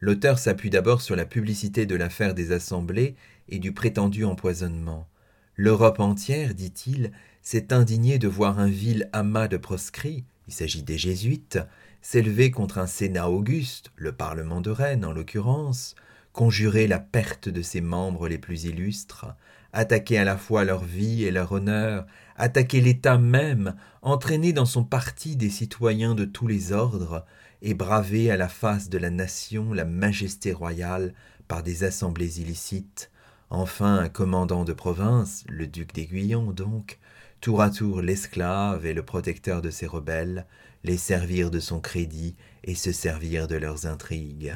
L'auteur 0.00 0.38
s'appuie 0.38 0.70
d'abord 0.70 1.02
sur 1.02 1.16
la 1.16 1.26
publicité 1.26 1.84
de 1.84 1.96
l'affaire 1.96 2.34
des 2.34 2.52
assemblées 2.52 3.16
et 3.48 3.58
du 3.58 3.72
prétendu 3.72 4.24
empoisonnement. 4.24 5.08
L'Europe 5.56 6.00
entière, 6.00 6.54
dit-il, 6.54 7.12
s'est 7.42 7.72
indignée 7.72 8.18
de 8.18 8.28
voir 8.28 8.58
un 8.58 8.68
vil 8.68 9.08
amas 9.12 9.48
de 9.48 9.56
proscrits, 9.56 10.24
il 10.48 10.54
s'agit 10.54 10.82
des 10.82 10.96
jésuites, 10.96 11.58
s'élever 12.00 12.50
contre 12.50 12.78
un 12.78 12.86
Sénat 12.86 13.28
auguste, 13.28 13.92
le 13.96 14.12
Parlement 14.12 14.60
de 14.60 14.70
Rennes 14.70 15.04
en 15.04 15.12
l'occurrence, 15.12 15.94
conjurer 16.32 16.86
la 16.86 16.98
perte 16.98 17.48
de 17.48 17.62
ses 17.62 17.80
membres 17.80 18.28
les 18.28 18.38
plus 18.38 18.64
illustres, 18.64 19.26
attaquer 19.72 20.18
à 20.18 20.24
la 20.24 20.36
fois 20.36 20.64
leur 20.64 20.84
vie 20.84 21.24
et 21.24 21.30
leur 21.30 21.52
honneur, 21.52 22.06
attaquer 22.36 22.80
l'État 22.80 23.18
même, 23.18 23.74
entraîner 24.02 24.52
dans 24.52 24.66
son 24.66 24.84
parti 24.84 25.36
des 25.36 25.50
citoyens 25.50 26.14
de 26.14 26.24
tous 26.24 26.46
les 26.46 26.72
ordres, 26.72 27.24
et 27.62 27.74
braver 27.74 28.30
à 28.30 28.36
la 28.36 28.48
face 28.48 28.88
de 28.88 28.98
la 28.98 29.10
nation 29.10 29.72
la 29.72 29.84
majesté 29.84 30.52
royale 30.52 31.14
par 31.48 31.62
des 31.62 31.84
assemblées 31.84 32.40
illicites, 32.40 33.10
enfin 33.50 33.98
un 33.98 34.08
commandant 34.08 34.64
de 34.64 34.72
province, 34.72 35.44
le 35.48 35.66
duc 35.66 35.94
d'Aiguillon 35.94 36.52
donc, 36.52 36.98
tour 37.40 37.62
à 37.62 37.70
tour 37.70 38.02
l'esclave 38.02 38.86
et 38.86 38.94
le 38.94 39.02
protecteur 39.02 39.62
de 39.62 39.70
ses 39.70 39.86
rebelles, 39.86 40.46
les 40.84 40.96
servir 40.96 41.50
de 41.50 41.60
son 41.60 41.80
crédit 41.80 42.36
et 42.64 42.74
se 42.74 42.92
servir 42.92 43.46
de 43.46 43.56
leurs 43.56 43.86
intrigues. 43.86 44.54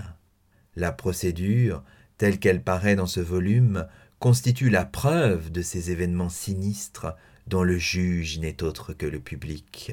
La 0.75 0.93
procédure, 0.93 1.83
telle 2.19 2.39
qu'elle 2.39 2.63
paraît 2.63 2.97
dans 2.97 3.07
ce 3.07 3.21
volume, 3.21 3.87
constitue 4.19 4.71
la 4.71 4.85
preuve 4.85 5.51
de 5.51 5.63
ces 5.63 5.91
événements 5.91 6.29
sinistres 6.29 7.15
dont 7.47 7.63
le 7.63 7.79
juge 7.79 8.39
n'est 8.39 8.63
autre 8.63 8.93
que 8.93 9.07
le 9.07 9.21
public. 9.21 9.93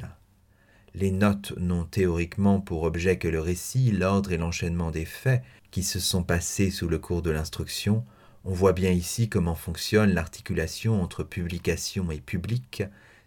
Les 0.96 1.12
notes 1.12 1.54
n'ont 1.58 1.86
théoriquement 1.86 2.62
pour 2.62 2.84
objet 2.84 3.18
que 3.18 3.28
le 3.28 3.40
récit, 3.40 3.92
l'ordre 3.92 4.32
et 4.32 4.38
l'enchaînement 4.38 4.92
des 4.92 5.06
faits 5.06 5.44
qui 5.72 5.84
se 5.84 6.00
sont 6.00 6.24
passés 6.24 6.70
sous 6.70 6.88
le 6.88 7.00
cours 7.00 7.22
de 7.22 7.32
l'instruction, 7.32 8.06
on 8.46 8.54
voit 8.54 8.74
bien 8.74 8.92
ici 8.92 9.30
comment 9.30 9.56
fonctionne 9.56 10.14
l'articulation 10.14 11.02
entre 11.02 11.24
publication 11.24 12.12
et 12.12 12.20
public, 12.20 12.84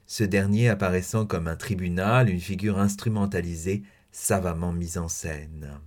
ce 0.06 0.24
dernier 0.24 0.68
apparaissant 0.68 1.26
comme 1.26 1.48
un 1.48 1.56
tribunal, 1.56 2.30
une 2.30 2.40
figure 2.40 2.78
instrumentalisée, 2.78 3.82
savamment 4.12 4.72
mise 4.72 4.98
en 4.98 5.09
scène. 5.09 5.80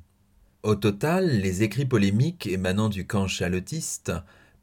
Au 0.63 0.75
total, 0.75 1.39
les 1.39 1.63
écrits 1.63 1.85
polémiques 1.85 2.47
émanant 2.47 2.89
du 2.89 3.07
camp 3.07 3.27
chalotiste 3.27 4.11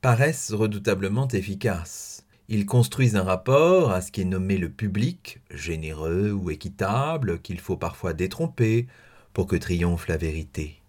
paraissent 0.07 0.53
redoutablement 0.53 1.27
efficaces. 1.27 2.25
Ils 2.47 2.64
construisent 2.64 3.16
un 3.16 3.25
rapport 3.25 3.90
à 3.90 4.01
ce 4.01 4.12
qui 4.12 4.21
est 4.21 4.25
nommé 4.25 4.57
le 4.57 4.69
public, 4.69 5.40
généreux 5.51 6.31
ou 6.31 6.49
équitable, 6.53 7.40
qu'il 7.40 7.59
faut 7.59 7.77
parfois 7.77 8.12
détromper 8.12 8.87
pour 9.33 9.49
que 9.49 9.57
triomphe 9.57 10.07
la 10.07 10.16
vérité. 10.16 10.81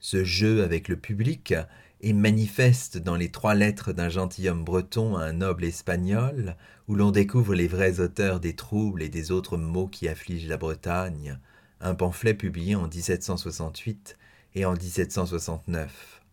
Ce 0.00 0.24
jeu 0.24 0.64
avec 0.64 0.88
le 0.88 0.96
public 0.96 1.54
et 2.00 2.12
manifeste 2.12 2.98
dans 2.98 3.14
les 3.14 3.30
trois 3.30 3.54
lettres 3.54 3.92
d'un 3.92 4.08
gentilhomme 4.08 4.64
breton 4.64 5.16
à 5.16 5.22
un 5.22 5.34
noble 5.34 5.62
espagnol, 5.62 6.56
où 6.88 6.96
l'on 6.96 7.12
découvre 7.12 7.54
les 7.54 7.68
vrais 7.68 8.00
auteurs 8.00 8.40
des 8.40 8.56
troubles 8.56 9.04
et 9.04 9.08
des 9.08 9.30
autres 9.30 9.56
maux 9.56 9.86
qui 9.86 10.08
affligent 10.08 10.48
la 10.48 10.56
Bretagne, 10.56 11.38
un 11.80 11.94
pamphlet 11.94 12.34
publié 12.34 12.74
en 12.74 12.88
1768 12.88 14.18
et 14.56 14.64
en 14.64 14.72
1769. 14.72 16.23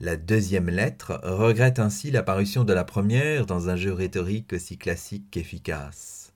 La 0.00 0.16
deuxième 0.16 0.68
lettre 0.70 1.20
regrette 1.24 1.78
ainsi 1.78 2.10
l'apparition 2.10 2.64
de 2.64 2.72
la 2.72 2.84
première 2.84 3.46
dans 3.46 3.68
un 3.68 3.76
jeu 3.76 3.92
rhétorique 3.92 4.52
aussi 4.52 4.78
classique 4.78 5.30
qu'efficace. 5.30 6.32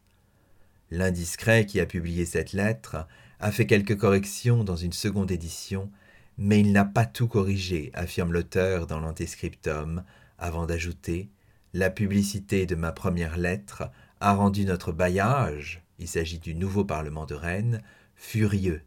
L'indiscret 0.91 1.67
qui 1.67 1.81
a 1.81 1.87
publié 1.87 2.27
cette 2.27 2.53
lettre 2.53 3.07
a 3.41 3.53
fait 3.53 3.67
quelques 3.67 3.97
corrections 3.97 4.65
dans 4.65 4.77
une 4.77 4.93
seconde 4.93 5.31
édition 5.31 5.91
mais 6.39 6.61
il 6.61 6.73
n'a 6.73 6.85
pas 6.85 7.07
tout 7.07 7.29
corrigé, 7.29 7.91
affirme 7.95 8.33
l'auteur 8.33 8.87
dans 8.87 9.01
l'antescriptum, 9.01 10.03
avant 10.39 10.67
d'ajouter 10.67 11.29
La 11.75 11.91
publicité 11.91 12.67
de 12.67 12.75
ma 12.75 12.93
première 12.93 13.37
lettre 13.37 13.85
a 14.21 14.35
rendu 14.35 14.65
notre 14.65 14.93
bailliage, 14.93 15.83
il 15.99 16.09
s'agit 16.09 16.39
du 16.39 16.55
nouveau 16.55 16.85
Parlement 16.85 17.27
de 17.27 17.35
Rennes, 17.35 17.83
furieux. 18.17 18.83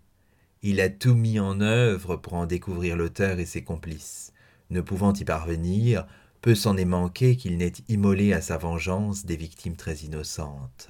Il 0.62 0.82
a 0.82 0.90
tout 0.90 1.16
mis 1.16 1.40
en 1.40 1.62
œuvre 1.62 2.16
pour 2.16 2.34
en 2.34 2.46
découvrir 2.46 2.96
l'auteur 2.96 3.40
et 3.40 3.46
ses 3.46 3.64
complices. 3.64 4.34
Ne 4.70 4.82
pouvant 4.82 5.14
y 5.14 5.24
parvenir, 5.24 6.06
Peu 6.42 6.54
s'en 6.54 6.78
est 6.78 6.86
manqué 6.86 7.38
qu'il 7.38 7.58
n'ait 7.58 7.74
immolé 7.90 8.32
à 8.32 8.40
sa 8.40 8.60
vengeance 8.60 9.26
des 9.26 9.36
victimes 9.36 9.76
très 9.76 9.96
innocentes. 9.96 10.90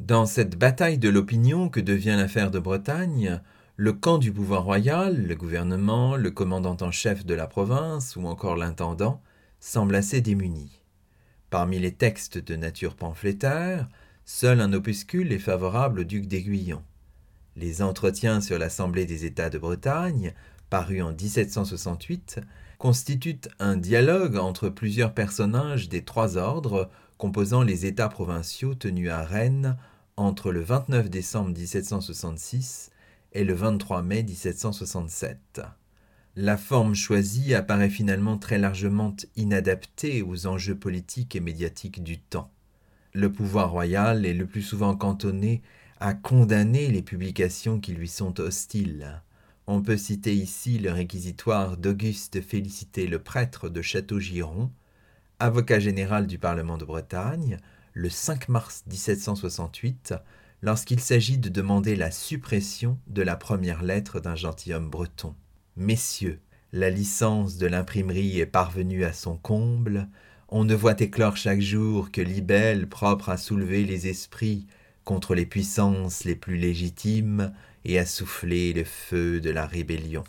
Dans 0.00 0.26
cette 0.26 0.58
bataille 0.58 0.98
de 0.98 1.08
l'opinion 1.08 1.68
que 1.68 1.78
devient 1.78 2.16
l'affaire 2.18 2.50
de 2.50 2.58
Bretagne, 2.58 3.40
le 3.76 3.92
camp 3.92 4.18
du 4.18 4.32
pouvoir 4.32 4.64
royal, 4.64 5.24
le 5.24 5.34
gouvernement, 5.36 6.16
le 6.16 6.32
commandant 6.32 6.76
en 6.80 6.90
chef 6.90 7.24
de 7.24 7.34
la 7.34 7.46
province 7.46 8.16
ou 8.16 8.26
encore 8.26 8.56
l'intendant 8.56 9.22
semble 9.60 9.94
assez 9.94 10.20
démuni. 10.20 10.82
Parmi 11.48 11.78
les 11.78 11.92
textes 11.92 12.38
de 12.38 12.56
nature 12.56 12.96
pamphlétaire, 12.96 13.88
seul 14.24 14.60
un 14.60 14.72
opuscule 14.72 15.32
est 15.32 15.38
favorable 15.38 16.00
au 16.00 16.04
duc 16.04 16.26
d'Aiguillon. 16.26 16.82
Les 17.54 17.82
entretiens 17.82 18.40
sur 18.40 18.58
l'Assemblée 18.58 19.06
des 19.06 19.26
États 19.26 19.48
de 19.48 19.58
Bretagne, 19.58 20.34
paru 20.70 21.02
en 21.02 21.12
1768, 21.12 22.40
constituent 22.78 23.48
un 23.58 23.76
dialogue 23.76 24.36
entre 24.36 24.68
plusieurs 24.68 25.12
personnages 25.12 25.88
des 25.88 26.04
trois 26.04 26.36
ordres 26.36 26.88
composant 27.18 27.62
les 27.62 27.86
États 27.86 28.08
provinciaux 28.08 28.74
tenus 28.74 29.10
à 29.10 29.24
Rennes 29.24 29.76
entre 30.16 30.52
le 30.52 30.62
29 30.62 31.10
décembre 31.10 31.50
1766 31.50 32.90
et 33.32 33.44
le 33.44 33.54
23 33.54 34.02
mai 34.02 34.22
1767. 34.22 35.60
La 36.36 36.56
forme 36.56 36.94
choisie 36.94 37.54
apparaît 37.54 37.90
finalement 37.90 38.38
très 38.38 38.58
largement 38.58 39.14
inadaptée 39.34 40.22
aux 40.22 40.46
enjeux 40.46 40.76
politiques 40.76 41.34
et 41.34 41.40
médiatiques 41.40 42.04
du 42.04 42.18
temps. 42.18 42.52
Le 43.12 43.32
pouvoir 43.32 43.72
royal 43.72 44.24
est 44.24 44.34
le 44.34 44.46
plus 44.46 44.62
souvent 44.62 44.94
cantonné 44.94 45.62
à 45.98 46.14
condamner 46.14 46.86
les 46.88 47.02
publications 47.02 47.80
qui 47.80 47.92
lui 47.92 48.06
sont 48.06 48.38
hostiles. 48.38 49.20
On 49.70 49.82
peut 49.82 49.98
citer 49.98 50.34
ici 50.34 50.78
le 50.78 50.90
réquisitoire 50.90 51.76
d'Auguste 51.76 52.40
Félicité 52.40 53.06
le 53.06 53.18
prêtre 53.18 53.68
de 53.68 53.82
Château-Giron, 53.82 54.70
avocat 55.40 55.78
général 55.78 56.26
du 56.26 56.38
Parlement 56.38 56.78
de 56.78 56.86
Bretagne, 56.86 57.58
le 57.92 58.08
5 58.08 58.48
mars 58.48 58.84
1768, 58.86 60.14
lorsqu'il 60.62 61.00
s'agit 61.00 61.36
de 61.36 61.50
demander 61.50 61.96
la 61.96 62.10
suppression 62.10 62.98
de 63.08 63.20
la 63.20 63.36
première 63.36 63.82
lettre 63.82 64.20
d'un 64.20 64.36
gentilhomme 64.36 64.88
breton. 64.88 65.34
Messieurs, 65.76 66.40
la 66.72 66.88
licence 66.88 67.58
de 67.58 67.66
l'imprimerie 67.66 68.40
est 68.40 68.46
parvenue 68.46 69.04
à 69.04 69.12
son 69.12 69.36
comble, 69.36 70.08
on 70.48 70.64
ne 70.64 70.74
voit 70.74 70.98
éclore 70.98 71.36
chaque 71.36 71.60
jour 71.60 72.10
que 72.10 72.22
libelles 72.22 72.88
propres 72.88 73.28
à 73.28 73.36
soulever 73.36 73.84
les 73.84 74.06
esprits 74.06 74.66
contre 75.04 75.34
les 75.34 75.44
puissances 75.44 76.24
les 76.24 76.36
plus 76.36 76.56
légitimes 76.56 77.52
et 77.88 77.98
à 77.98 78.06
souffler 78.06 78.74
le 78.74 78.84
feu 78.84 79.40
de 79.40 79.50
la 79.50 79.66
rébellion. 79.66 80.22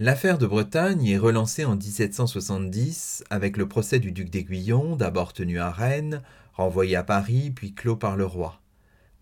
L'affaire 0.00 0.38
de 0.38 0.46
Bretagne 0.46 1.06
est 1.06 1.18
relancée 1.18 1.66
en 1.66 1.76
1770 1.76 3.22
avec 3.28 3.58
le 3.58 3.68
procès 3.68 4.00
du 4.00 4.10
duc 4.10 4.30
d'Aiguillon, 4.30 4.96
d'abord 4.96 5.34
tenu 5.34 5.60
à 5.60 5.70
Rennes, 5.70 6.22
renvoyé 6.54 6.96
à 6.96 7.04
Paris, 7.04 7.52
puis 7.54 7.74
clos 7.74 7.96
par 7.96 8.16
le 8.16 8.24
roi. 8.24 8.60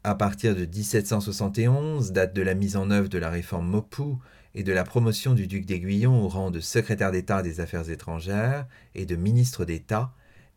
À 0.05 0.15
partir 0.15 0.55
de 0.55 0.65
1771, 0.65 2.13
date 2.13 2.33
de 2.33 2.43
la 2.43 2.55
mise 2.55 2.77
en 2.77 2.91
œuvre 2.91 3.09
de 3.09 3.19
la 3.19 3.29
réforme 3.29 3.69
Maupoux 3.69 4.21
et 4.55 4.63
de 4.63 4.73
la 4.73 4.85
promotion 4.85 5.35
du 5.35 5.49
duc 5.49 5.67
d'Aiguillon 5.67 6.23
au 6.23 6.29
rang 6.29 6.51
de 6.51 6.61
secrétaire 6.61 7.11
d'État 7.11 7.43
des 7.43 7.61
Affaires 7.61 7.91
étrangères 7.91 8.67
et 8.95 9.05
de 9.05 9.17
ministre 9.17 9.65
d'État, 9.65 10.13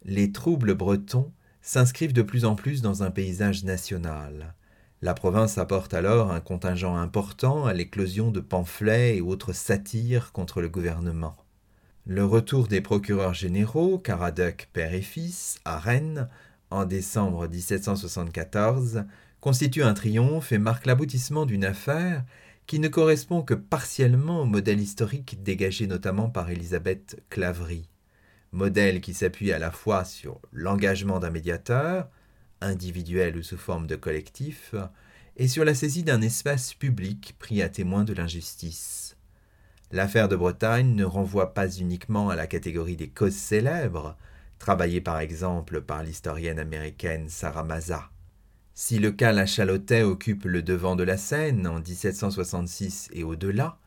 les 0.05 0.31
troubles 0.31 0.75
bretons 0.75 1.31
s'inscrivent 1.63 2.13
de 2.13 2.21
plus 2.21 2.45
en 2.45 2.55
plus 2.55 2.83
dans 2.83 3.01
un 3.01 3.09
paysage 3.09 3.63
national. 3.63 4.53
La 5.03 5.13
province 5.13 5.57
apporte 5.57 5.93
alors 5.93 6.31
un 6.31 6.39
contingent 6.39 6.95
important 6.95 7.65
à 7.65 7.73
l'éclosion 7.73 8.31
de 8.31 8.39
pamphlets 8.39 9.17
et 9.17 9.21
autres 9.21 9.51
satires 9.51 10.31
contre 10.31 10.61
le 10.61 10.69
gouvernement. 10.69 11.35
Le 12.05 12.23
retour 12.23 12.69
des 12.69 12.79
procureurs 12.79 13.33
généraux, 13.33 13.99
Caradoc 13.99 14.69
père 14.71 14.93
et 14.93 15.01
fils, 15.01 15.59
à 15.65 15.77
Rennes, 15.77 16.29
en 16.69 16.85
décembre 16.85 17.49
1774, 17.49 19.03
constitue 19.41 19.83
un 19.83 19.93
triomphe 19.93 20.53
et 20.53 20.57
marque 20.57 20.85
l'aboutissement 20.85 21.45
d'une 21.45 21.65
affaire 21.65 22.23
qui 22.65 22.79
ne 22.79 22.87
correspond 22.87 23.41
que 23.41 23.55
partiellement 23.55 24.43
au 24.43 24.45
modèle 24.45 24.79
historique 24.79 25.43
dégagé 25.43 25.85
notamment 25.85 26.29
par 26.29 26.49
Élisabeth 26.49 27.21
Claverie. 27.29 27.89
Modèle 28.53 29.01
qui 29.01 29.13
s'appuie 29.13 29.51
à 29.51 29.59
la 29.59 29.71
fois 29.71 30.05
sur 30.05 30.39
l'engagement 30.53 31.19
d'un 31.19 31.29
médiateur, 31.29 32.07
individuel 32.63 33.37
ou 33.37 33.43
sous 33.43 33.57
forme 33.57 33.87
de 33.87 33.95
collectif, 33.95 34.75
et 35.37 35.47
sur 35.47 35.65
la 35.65 35.73
saisie 35.73 36.03
d'un 36.03 36.21
espace 36.21 36.73
public 36.73 37.35
pris 37.39 37.61
à 37.61 37.69
témoin 37.69 38.03
de 38.03 38.13
l'injustice. 38.13 39.17
L'affaire 39.91 40.27
de 40.27 40.35
Bretagne 40.35 40.95
ne 40.95 41.05
renvoie 41.05 41.53
pas 41.53 41.69
uniquement 41.69 42.29
à 42.29 42.35
la 42.35 42.47
catégorie 42.47 42.95
des 42.95 43.09
causes 43.09 43.35
célèbres, 43.35 44.17
travaillée 44.57 45.01
par 45.01 45.19
exemple 45.19 45.81
par 45.81 46.03
l'historienne 46.03 46.59
américaine 46.59 47.29
Sarah 47.29 47.63
Maza. 47.63 48.09
Si 48.73 48.97
le 48.97 49.11
cas 49.11 49.31
La 49.31 49.45
Chalotais 49.45 50.01
occupe 50.01 50.45
le 50.45 50.63
devant 50.63 50.95
de 50.95 51.03
la 51.03 51.17
scène 51.17 51.67
en 51.67 51.79
1766 51.79 53.09
et 53.13 53.23
au-delà, 53.23 53.77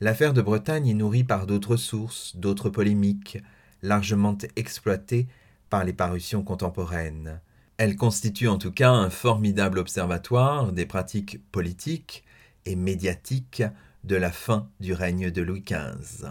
l'affaire 0.00 0.34
de 0.34 0.42
Bretagne 0.42 0.88
est 0.88 0.94
nourrie 0.94 1.24
par 1.24 1.46
d'autres 1.46 1.76
sources, 1.76 2.36
d'autres 2.36 2.68
polémiques, 2.68 3.38
largement 3.80 4.36
exploitées 4.56 5.28
par 5.70 5.84
les 5.84 5.94
parutions 5.94 6.42
contemporaines. 6.42 7.40
Elle 7.76 7.96
constitue 7.96 8.46
en 8.46 8.58
tout 8.58 8.70
cas 8.70 8.90
un 8.90 9.10
formidable 9.10 9.80
observatoire 9.80 10.72
des 10.72 10.86
pratiques 10.86 11.40
politiques 11.50 12.22
et 12.66 12.76
médiatiques 12.76 13.64
de 14.04 14.14
la 14.14 14.30
fin 14.30 14.68
du 14.78 14.92
règne 14.92 15.30
de 15.30 15.42
Louis 15.42 15.64
XV. 15.66 16.28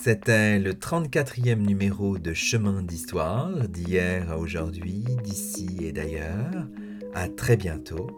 C'était 0.00 0.58
le 0.58 0.72
34e 0.72 1.56
numéro 1.56 2.18
de 2.18 2.32
Chemin 2.32 2.82
d'Histoire, 2.82 3.68
d'hier 3.68 4.30
à 4.30 4.38
aujourd'hui, 4.38 5.04
d'ici 5.22 5.68
et 5.82 5.92
d'ailleurs. 5.92 6.66
À 7.14 7.28
très 7.28 7.56
bientôt. 7.56 8.08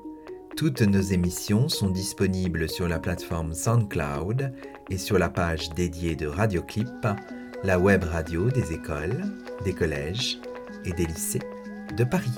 Toutes 0.57 0.83
nos 0.83 1.01
émissions 1.01 1.69
sont 1.69 1.91
disponibles 1.91 2.69
sur 2.69 2.87
la 2.87 2.99
plateforme 2.99 3.55
SoundCloud 3.55 4.53
et 4.91 4.99
sur 4.99 5.19
la 5.19 5.31
page 5.31 5.71
dédiée 5.71 6.17
de 6.17 6.27
Radioclip, 6.27 7.07
la 7.65 7.79
web 7.79 8.05
radio 8.05 8.51
des 8.51 8.73
écoles, 8.73 9.25
des 9.65 9.73
collèges 9.73 10.39
et 10.85 10.93
des 10.93 11.07
lycées 11.07 11.41
de 11.97 12.05
Paris. 12.05 12.33